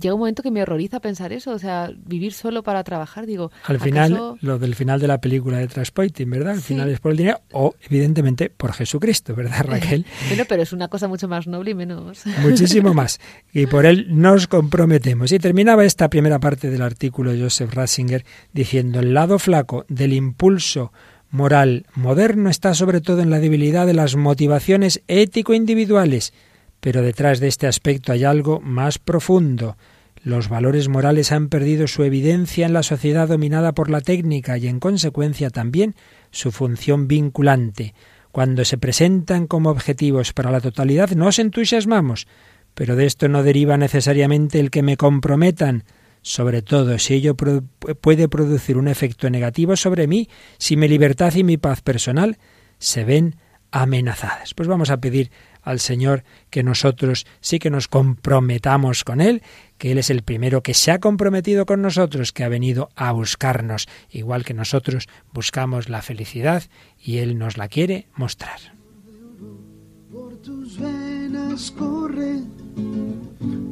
[0.00, 3.50] llega un momento que me horroriza pensar eso, o sea, vivir solo para trabajar, digo.
[3.64, 6.54] Al final, lo del final de la película de Transpoiting, ¿verdad?
[6.54, 10.04] Al final es por el dinero o evidentemente por Jesucristo, ¿verdad, Raquel?
[10.28, 12.22] bueno, pero es una cosa mucho más noble y menos.
[12.42, 13.20] Muchísimo más.
[13.52, 15.32] Y por él nos comprometemos.
[15.32, 20.12] Y terminaba esta primera parte del artículo de Joseph Ratzinger diciendo el lado flaco del
[20.12, 20.92] impulso
[21.32, 26.32] moral moderno está sobre todo en la debilidad de las motivaciones ético-individuales,
[26.80, 29.76] pero detrás de este aspecto hay algo más profundo.
[30.22, 34.68] Los valores morales han perdido su evidencia en la sociedad dominada por la técnica y
[34.68, 35.96] en consecuencia también
[36.30, 37.94] su función vinculante.
[38.30, 42.28] Cuando se presentan como objetivos para la totalidad nos entusiasmamos,
[42.74, 45.84] pero de esto no deriva necesariamente el que me comprometan,
[46.22, 51.44] sobre todo si ello puede producir un efecto negativo sobre mí, si mi libertad y
[51.44, 52.38] mi paz personal
[52.78, 53.36] se ven
[53.72, 54.54] amenazadas.
[54.54, 55.30] Pues vamos a pedir
[55.62, 59.42] al Señor que nosotros sí que nos comprometamos con Él,
[59.78, 63.12] que Él es el primero que se ha comprometido con nosotros, que ha venido a
[63.12, 66.64] buscarnos, igual que nosotros buscamos la felicidad
[66.98, 68.60] y Él nos la quiere mostrar.
[70.12, 72.40] Por tus venas corre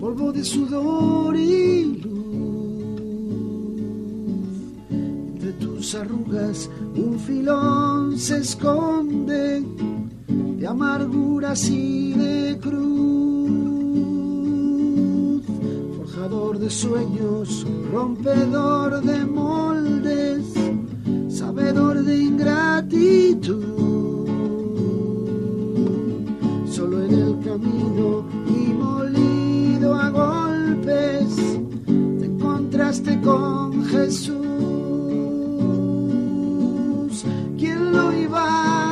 [0.01, 2.01] polvo de sudor y
[5.81, 9.65] tus arrugas un filón se esconde
[10.29, 13.51] de amarguras y de cruz.
[15.97, 20.45] Forjador de sueños, rompedor de moldes,
[21.31, 23.65] sabedor de ingratitud.
[26.71, 31.37] Solo en el camino y molido a golpes
[31.87, 34.90] te encontraste con Jesús.
[37.61, 38.90] ¿Quién lo iba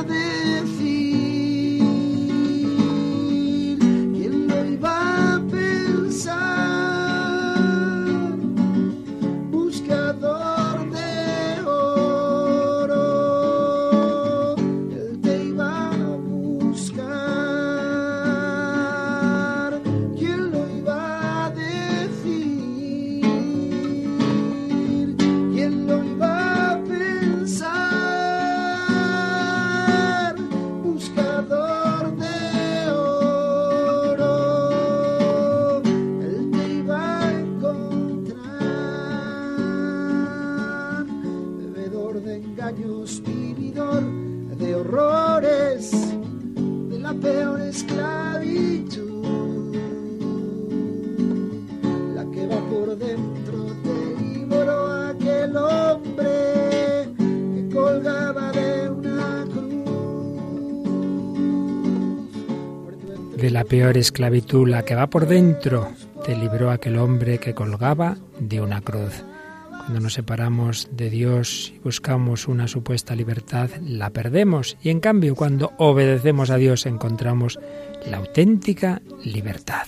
[63.64, 65.88] peor esclavitud, la que va por dentro,
[66.24, 69.24] te libró aquel hombre que colgaba de una cruz.
[69.70, 74.76] Cuando nos separamos de Dios y buscamos una supuesta libertad, la perdemos.
[74.82, 77.58] Y en cambio, cuando obedecemos a Dios, encontramos
[78.06, 79.86] la auténtica libertad.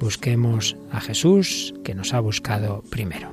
[0.00, 3.32] Busquemos a Jesús, que nos ha buscado primero.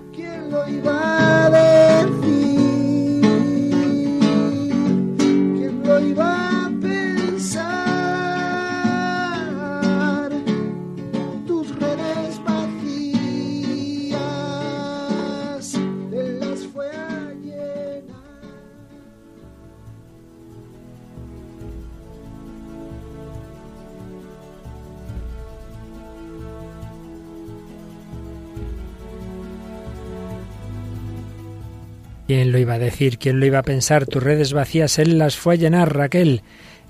[32.36, 33.18] ¿Quién lo iba a decir?
[33.18, 34.08] ¿Quién lo iba a pensar?
[34.08, 36.42] Tus redes vacías, Él las fue a llenar, Raquel.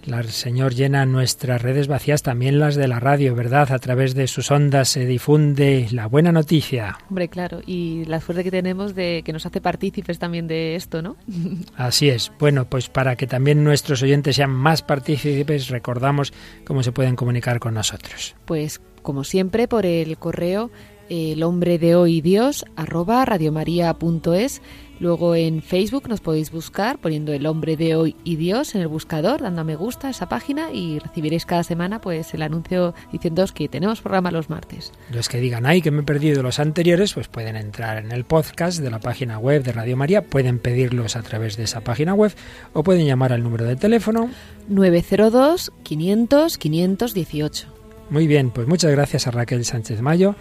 [0.08, 3.72] El Señor llena nuestras redes vacías, también las de la radio, ¿verdad?
[3.72, 6.98] A través de sus ondas se difunde la buena noticia.
[7.12, 11.04] Hombre, claro, y la suerte que tenemos de que nos hace partícipes también de esto,
[11.04, 11.16] ¿no?
[11.78, 12.32] Así es.
[12.40, 16.34] Bueno, pues para que también nuestros oyentes sean más partícipes, recordamos
[16.66, 18.36] cómo se pueden comunicar con nosotros.
[18.46, 20.72] Pues como siempre, por el correo
[21.10, 24.62] el hombre de hoy Dios arroba radiomaria.es
[25.00, 28.88] Luego en Facebook nos podéis buscar poniendo el hombre de hoy y Dios en el
[28.88, 32.94] buscador, dando a me gusta a esa página y recibiréis cada semana pues el anuncio
[33.12, 34.94] diciéndoos que tenemos programa los martes.
[35.12, 38.24] Los que digan, ay, que me he perdido los anteriores, pues pueden entrar en el
[38.24, 42.14] podcast de la página web de Radio María, pueden pedirlos a través de esa página
[42.14, 42.34] web
[42.74, 44.30] o pueden llamar al número de teléfono
[44.70, 47.68] 902 500 518.
[48.10, 50.36] Muy bien, pues muchas gracias a Raquel Sánchez Mayo,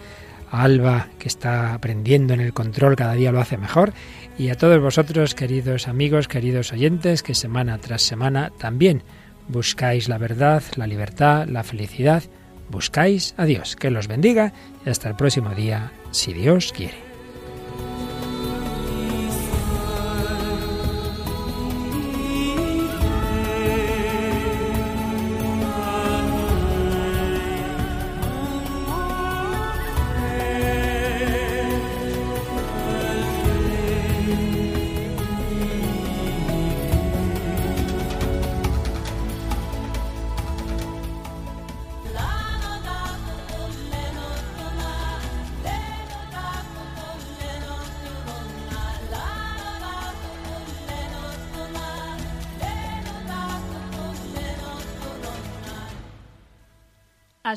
[0.51, 3.93] a Alba que está aprendiendo en el control, cada día lo hace mejor
[4.37, 9.03] y a todos vosotros, queridos amigos, queridos oyentes, que semana tras semana también
[9.47, 12.23] buscáis la verdad, la libertad, la felicidad,
[12.69, 13.75] buscáis a Dios.
[13.75, 14.53] Que los bendiga
[14.85, 17.04] y hasta el próximo día, si Dios quiere.